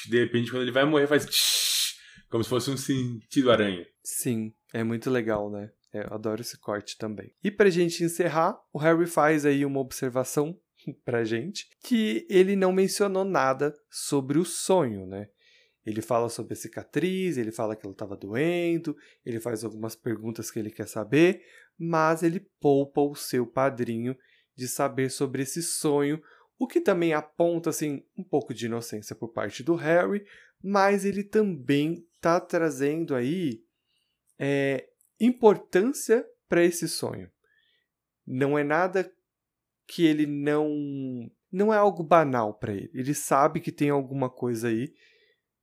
De 0.06 0.18
repente, 0.18 0.50
quando 0.50 0.62
ele 0.62 0.72
vai 0.72 0.84
morrer, 0.84 1.06
faz. 1.06 1.26
Como 2.30 2.44
se 2.44 2.50
fosse 2.50 2.70
um 2.70 2.76
sentido 2.76 3.50
aranha. 3.50 3.86
Sim, 4.02 4.52
é 4.72 4.84
muito 4.84 5.08
legal, 5.08 5.50
né? 5.50 5.70
É, 5.92 6.00
eu 6.00 6.12
adoro 6.12 6.42
esse 6.42 6.58
corte 6.58 6.98
também. 6.98 7.32
E 7.42 7.50
pra 7.50 7.70
gente 7.70 8.04
encerrar, 8.04 8.58
o 8.72 8.78
Harry 8.78 9.06
faz 9.06 9.46
aí 9.46 9.64
uma 9.64 9.80
observação 9.80 10.58
pra 11.04 11.24
gente 11.24 11.66
que 11.82 12.26
ele 12.28 12.54
não 12.54 12.72
mencionou 12.72 13.24
nada 13.24 13.74
sobre 13.90 14.38
o 14.38 14.44
sonho, 14.44 15.06
né? 15.06 15.28
Ele 15.86 16.02
fala 16.02 16.28
sobre 16.28 16.52
a 16.52 16.56
cicatriz, 16.56 17.38
ele 17.38 17.50
fala 17.50 17.74
que 17.74 17.86
ela 17.86 17.94
estava 17.94 18.14
doendo, 18.14 18.94
ele 19.24 19.40
faz 19.40 19.64
algumas 19.64 19.96
perguntas 19.96 20.50
que 20.50 20.58
ele 20.58 20.70
quer 20.70 20.86
saber, 20.86 21.40
mas 21.78 22.22
ele 22.22 22.46
poupa 22.60 23.00
o 23.00 23.14
seu 23.14 23.46
padrinho 23.46 24.14
de 24.54 24.68
saber 24.68 25.08
sobre 25.08 25.44
esse 25.44 25.62
sonho, 25.62 26.20
o 26.58 26.66
que 26.66 26.80
também 26.80 27.12
aponta 27.12 27.70
assim 27.70 28.04
um 28.16 28.24
pouco 28.24 28.52
de 28.52 28.66
inocência 28.66 29.14
por 29.14 29.28
parte 29.28 29.62
do 29.62 29.74
Harry, 29.74 30.26
mas 30.62 31.04
ele 31.04 31.22
também 31.22 32.04
está 32.16 32.40
trazendo 32.40 33.14
aí 33.14 33.62
é, 34.38 34.88
importância 35.20 36.26
para 36.48 36.64
esse 36.64 36.88
sonho. 36.88 37.30
Não 38.26 38.58
é 38.58 38.64
nada 38.64 39.10
que 39.86 40.04
ele 40.04 40.26
não 40.26 41.30
não 41.50 41.72
é 41.72 41.78
algo 41.78 42.02
banal 42.02 42.52
para 42.52 42.74
ele. 42.74 42.90
Ele 42.92 43.14
sabe 43.14 43.60
que 43.60 43.72
tem 43.72 43.88
alguma 43.88 44.28
coisa 44.28 44.68
aí 44.68 44.92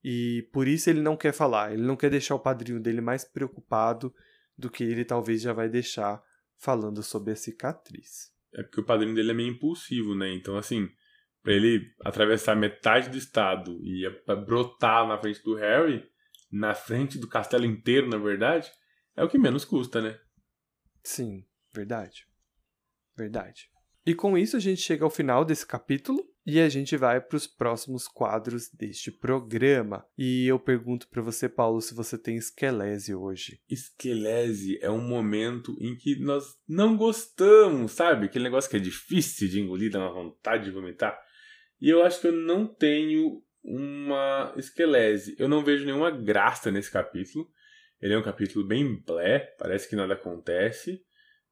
e 0.04 0.48
por 0.52 0.68
isso 0.68 0.90
ele 0.90 1.02
não 1.02 1.18
quer 1.18 1.34
falar, 1.34 1.74
ele 1.74 1.84
não 1.84 1.96
quer 1.96 2.10
deixar 2.10 2.36
o 2.36 2.40
padrinho 2.40 2.80
dele 2.80 3.02
mais 3.02 3.24
preocupado 3.24 4.14
do 4.58 4.70
que 4.70 4.84
ele 4.84 5.04
talvez 5.04 5.42
já 5.42 5.52
vai 5.52 5.68
deixar 5.68 6.24
falando 6.58 7.04
sobre 7.04 7.34
a 7.34 7.36
cicatriz. 7.36 8.35
É 8.56 8.64
porque 8.64 8.80
o 8.80 8.86
padrinho 8.86 9.14
dele 9.14 9.32
é 9.32 9.34
meio 9.34 9.52
impulsivo, 9.52 10.16
né? 10.16 10.34
Então, 10.34 10.58
assim, 10.58 10.88
para 11.44 11.54
ele 11.54 11.94
atravessar 12.04 12.56
metade 12.56 13.10
do 13.10 13.18
estado 13.18 13.80
e 13.84 14.04
brotar 14.46 15.08
na 15.08 15.18
frente 15.18 15.44
do 15.44 15.56
Harry, 15.56 16.04
na 16.52 16.74
frente 16.74 17.18
do 17.18 17.28
castelo 17.28 17.66
inteiro, 17.66 18.10
na 18.10 18.18
verdade, 18.18 18.72
é 19.16 19.24
o 19.24 19.30
que 19.30 19.38
menos 19.38 19.66
custa, 19.66 20.02
né? 20.02 20.18
Sim, 21.04 21.46
verdade. 21.74 22.26
Verdade. 23.16 23.70
E 24.06 24.16
com 24.16 24.38
isso 24.38 24.56
a 24.56 24.60
gente 24.60 24.82
chega 24.82 25.04
ao 25.04 25.10
final 25.10 25.44
desse 25.44 25.66
capítulo. 25.66 26.24
E 26.46 26.60
a 26.60 26.70
gente 26.70 26.96
vai 26.96 27.20
para 27.20 27.38
os 27.38 27.48
próximos 27.48 28.08
quadros 28.08 28.70
deste 28.70 29.12
programa. 29.12 30.06
E 30.16 30.46
eu 30.46 30.60
pergunto 30.60 31.08
para 31.08 31.22
você, 31.22 31.50
Paulo, 31.50 31.82
se 31.82 31.96
você 31.96 32.20
tem 32.20 32.38
esquelese 32.38 33.16
hoje. 33.16 33.60
Esquelese 33.68 34.78
é 34.80 34.90
um 34.92 35.02
momento 35.02 35.76
em 35.82 35.96
que 35.96 36.20
nós 36.20 36.46
não 36.68 36.96
gostamos, 36.96 37.94
sabe? 37.94 38.28
Aquele 38.28 38.44
negócio 38.44 38.70
que 38.70 38.78
é 38.78 38.80
difícil 38.80 39.48
de 39.48 39.60
engolir, 39.60 39.90
dá 39.90 40.00
uma 40.00 40.14
vontade 40.14 40.66
de 40.66 40.72
vomitar. 40.72 41.20
E 41.82 41.90
eu 41.90 42.04
acho 42.04 42.22
que 42.22 42.28
eu 42.28 42.34
não 42.34 42.68
tenho 42.68 43.42
uma 43.64 44.54
esquelese. 44.56 45.36
Eu 45.40 45.50
não 45.50 45.64
vejo 45.64 45.84
nenhuma 45.84 46.12
graça 46.12 46.70
nesse 46.70 46.92
capítulo. 46.92 47.50
Ele 48.00 48.14
é 48.14 48.18
um 48.20 48.24
capítulo 48.24 48.68
bem 48.68 49.02
blé, 49.02 49.40
parece 49.58 49.90
que 49.90 49.96
nada 49.96 50.14
acontece. 50.14 51.02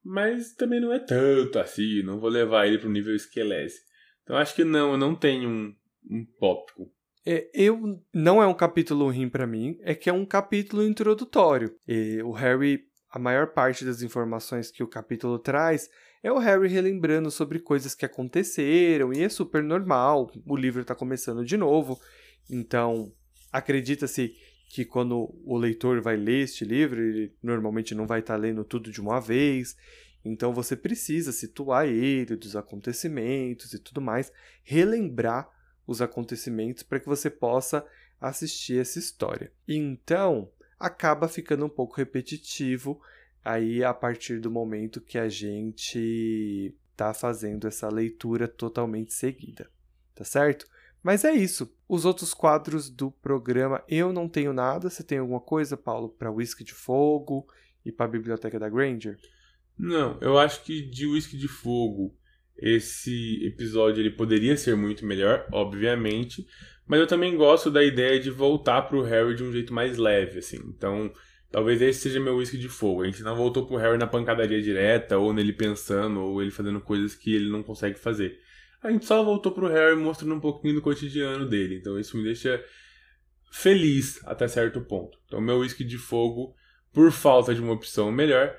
Mas 0.03 0.53
também 0.53 0.79
não 0.79 0.93
é 0.93 0.99
tanto 0.99 1.57
assim, 1.57 2.03
não 2.03 2.19
vou 2.19 2.29
levar 2.29 2.67
ele 2.67 2.77
para 2.77 2.89
o 2.89 2.91
nível 2.91 3.15
esquelese. 3.15 3.79
Então 4.23 4.37
acho 4.37 4.55
que 4.55 4.63
não, 4.63 4.91
eu 4.93 4.97
não 4.97 5.15
tenho 5.15 5.49
um, 5.49 5.75
um 6.09 6.25
tópico. 6.39 6.91
É, 7.25 7.49
eu 7.53 8.01
não 8.13 8.41
é 8.41 8.47
um 8.47 8.53
capítulo 8.53 9.05
ruim 9.05 9.29
para 9.29 9.47
mim, 9.47 9.77
é 9.81 9.95
que 9.95 10.09
é 10.09 10.13
um 10.13 10.25
capítulo 10.25 10.83
introdutório. 10.83 11.73
E 11.87 12.21
o 12.21 12.31
Harry 12.31 12.83
a 13.13 13.19
maior 13.19 13.53
parte 13.53 13.85
das 13.85 14.01
informações 14.01 14.71
que 14.71 14.81
o 14.81 14.87
capítulo 14.87 15.37
traz 15.37 15.87
é 16.23 16.31
o 16.31 16.39
Harry 16.39 16.67
relembrando 16.67 17.29
sobre 17.29 17.59
coisas 17.59 17.93
que 17.93 18.05
aconteceram 18.05 19.13
e 19.13 19.21
é 19.21 19.29
super 19.29 19.61
normal. 19.61 20.31
O 20.47 20.55
livro 20.55 20.81
está 20.81 20.95
começando 20.95 21.45
de 21.45 21.55
novo, 21.55 21.99
então 22.49 23.13
acredita-se 23.51 24.33
que 24.69 24.83
quando 24.83 25.31
o 25.45 25.55
leitor 25.55 26.01
vai 26.01 26.17
ler 26.17 26.45
este 26.45 26.65
livro, 26.65 26.99
ele 26.99 27.31
normalmente 27.43 27.93
não 27.93 28.07
vai 28.07 28.21
estar 28.21 28.33
tá 28.33 28.39
lendo 28.39 28.63
tudo 28.63 28.89
de 28.89 28.99
uma 28.99 29.19
vez. 29.19 29.75
Então 30.23 30.53
você 30.53 30.75
precisa 30.75 31.31
situar 31.31 31.87
ele 31.87 32.35
dos 32.35 32.55
acontecimentos 32.55 33.73
e 33.73 33.79
tudo 33.79 34.01
mais, 34.01 34.31
relembrar 34.63 35.49
os 35.85 36.01
acontecimentos 36.01 36.83
para 36.83 36.99
que 36.99 37.07
você 37.07 37.29
possa 37.29 37.85
assistir 38.19 38.79
essa 38.79 38.99
história. 38.99 39.51
Então, 39.67 40.49
acaba 40.79 41.27
ficando 41.27 41.65
um 41.65 41.69
pouco 41.69 41.95
repetitivo 41.95 43.01
aí 43.43 43.83
a 43.83 43.93
partir 43.93 44.39
do 44.39 44.49
momento 44.49 45.01
que 45.01 45.17
a 45.17 45.27
gente 45.27 46.73
está 46.91 47.13
fazendo 47.13 47.67
essa 47.67 47.89
leitura 47.89 48.47
totalmente 48.47 49.13
seguida, 49.13 49.69
tá 50.15 50.23
certo? 50.23 50.65
Mas 51.01 51.25
é 51.25 51.33
isso. 51.33 51.75
Os 51.87 52.05
outros 52.05 52.33
quadros 52.33 52.89
do 52.89 53.11
programa 53.11 53.83
eu 53.89 54.13
não 54.13 54.29
tenho 54.29 54.53
nada. 54.53 54.89
Você 54.89 55.03
tem 55.03 55.17
alguma 55.17 55.41
coisa, 55.41 55.75
Paulo, 55.75 56.07
para 56.07 56.31
Whisky 56.31 56.63
de 56.63 56.73
Fogo 56.73 57.45
e 57.83 57.91
para 57.91 58.05
a 58.05 58.09
Biblioteca 58.09 58.57
da 58.57 58.69
Granger? 58.69 59.17
Não, 59.77 60.17
eu 60.21 60.37
acho 60.37 60.63
que 60.63 60.81
de 60.81 61.07
Whisky 61.07 61.37
de 61.37 61.47
Fogo 61.47 62.15
esse 62.57 63.45
episódio 63.45 64.01
ele 64.01 64.11
poderia 64.11 64.55
ser 64.55 64.75
muito 64.75 65.05
melhor, 65.05 65.45
obviamente, 65.51 66.47
mas 66.85 66.99
eu 66.99 67.07
também 67.07 67.35
gosto 67.35 67.71
da 67.71 67.83
ideia 67.83 68.19
de 68.19 68.29
voltar 68.29 68.83
pro 68.83 69.01
Harry 69.01 69.35
de 69.35 69.43
um 69.43 69.51
jeito 69.51 69.73
mais 69.73 69.97
leve, 69.97 70.39
assim. 70.39 70.59
Então, 70.67 71.11
talvez 71.51 71.81
esse 71.81 72.01
seja 72.01 72.19
meu 72.19 72.37
whisky 72.37 72.57
de 72.57 72.69
fogo. 72.69 73.01
A 73.01 73.05
gente 73.05 73.23
não 73.23 73.35
voltou 73.35 73.65
pro 73.65 73.77
Harry 73.77 73.97
na 73.97 74.07
pancadaria 74.07 74.61
direta, 74.61 75.17
ou 75.17 75.33
nele 75.33 75.53
pensando, 75.53 76.19
ou 76.19 76.41
ele 76.41 76.51
fazendo 76.51 76.79
coisas 76.81 77.15
que 77.15 77.33
ele 77.33 77.49
não 77.49 77.63
consegue 77.63 77.97
fazer. 77.97 78.39
A 78.81 78.91
gente 78.91 79.05
só 79.05 79.23
voltou 79.23 79.51
pro 79.51 79.67
Harry 79.67 79.95
mostrando 79.95 80.35
um 80.35 80.41
pouquinho 80.41 80.75
do 80.75 80.81
cotidiano 80.81 81.47
dele. 81.47 81.77
Então, 81.77 81.97
isso 81.97 82.17
me 82.17 82.23
deixa 82.23 82.63
feliz 83.49 84.19
até 84.25 84.47
certo 84.47 84.81
ponto. 84.81 85.17
Então, 85.25 85.39
meu 85.39 85.59
whisky 85.59 85.85
de 85.85 85.97
fogo, 85.97 86.53
por 86.91 87.11
falta 87.11 87.55
de 87.55 87.61
uma 87.61 87.73
opção 87.73 88.11
melhor, 88.11 88.53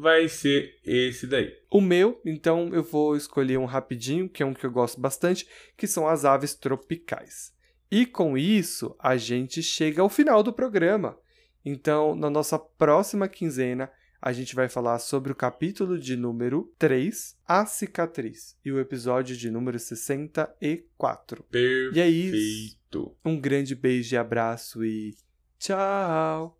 vai 0.00 0.28
ser 0.28 0.78
esse 0.84 1.26
daí. 1.26 1.52
O 1.70 1.80
meu, 1.80 2.20
então 2.24 2.70
eu 2.72 2.82
vou 2.82 3.16
escolher 3.16 3.58
um 3.58 3.64
rapidinho, 3.64 4.28
que 4.28 4.42
é 4.42 4.46
um 4.46 4.54
que 4.54 4.64
eu 4.64 4.70
gosto 4.70 5.00
bastante, 5.00 5.46
que 5.76 5.86
são 5.86 6.06
as 6.06 6.24
aves 6.24 6.54
tropicais. 6.54 7.52
E 7.90 8.06
com 8.06 8.36
isso, 8.36 8.94
a 8.98 9.16
gente 9.16 9.62
chega 9.62 10.02
ao 10.02 10.08
final 10.08 10.42
do 10.42 10.52
programa. 10.52 11.18
Então, 11.64 12.14
na 12.14 12.30
nossa 12.30 12.58
próxima 12.58 13.28
quinzena, 13.28 13.90
a 14.20 14.32
gente 14.32 14.54
vai 14.54 14.68
falar 14.68 14.98
sobre 14.98 15.32
o 15.32 15.34
capítulo 15.34 15.98
de 15.98 16.16
número 16.16 16.72
3, 16.78 17.36
A 17.46 17.64
Cicatriz, 17.64 18.56
e 18.64 18.72
o 18.72 18.80
episódio 18.80 19.36
de 19.36 19.50
número 19.50 19.78
64. 19.78 21.44
Perfeito. 21.44 21.96
E 21.96 22.00
é 22.00 22.08
isso. 22.08 23.16
Um 23.24 23.38
grande 23.38 23.74
beijo 23.74 24.14
e 24.14 24.18
abraço 24.18 24.84
e 24.84 25.14
tchau! 25.58 26.57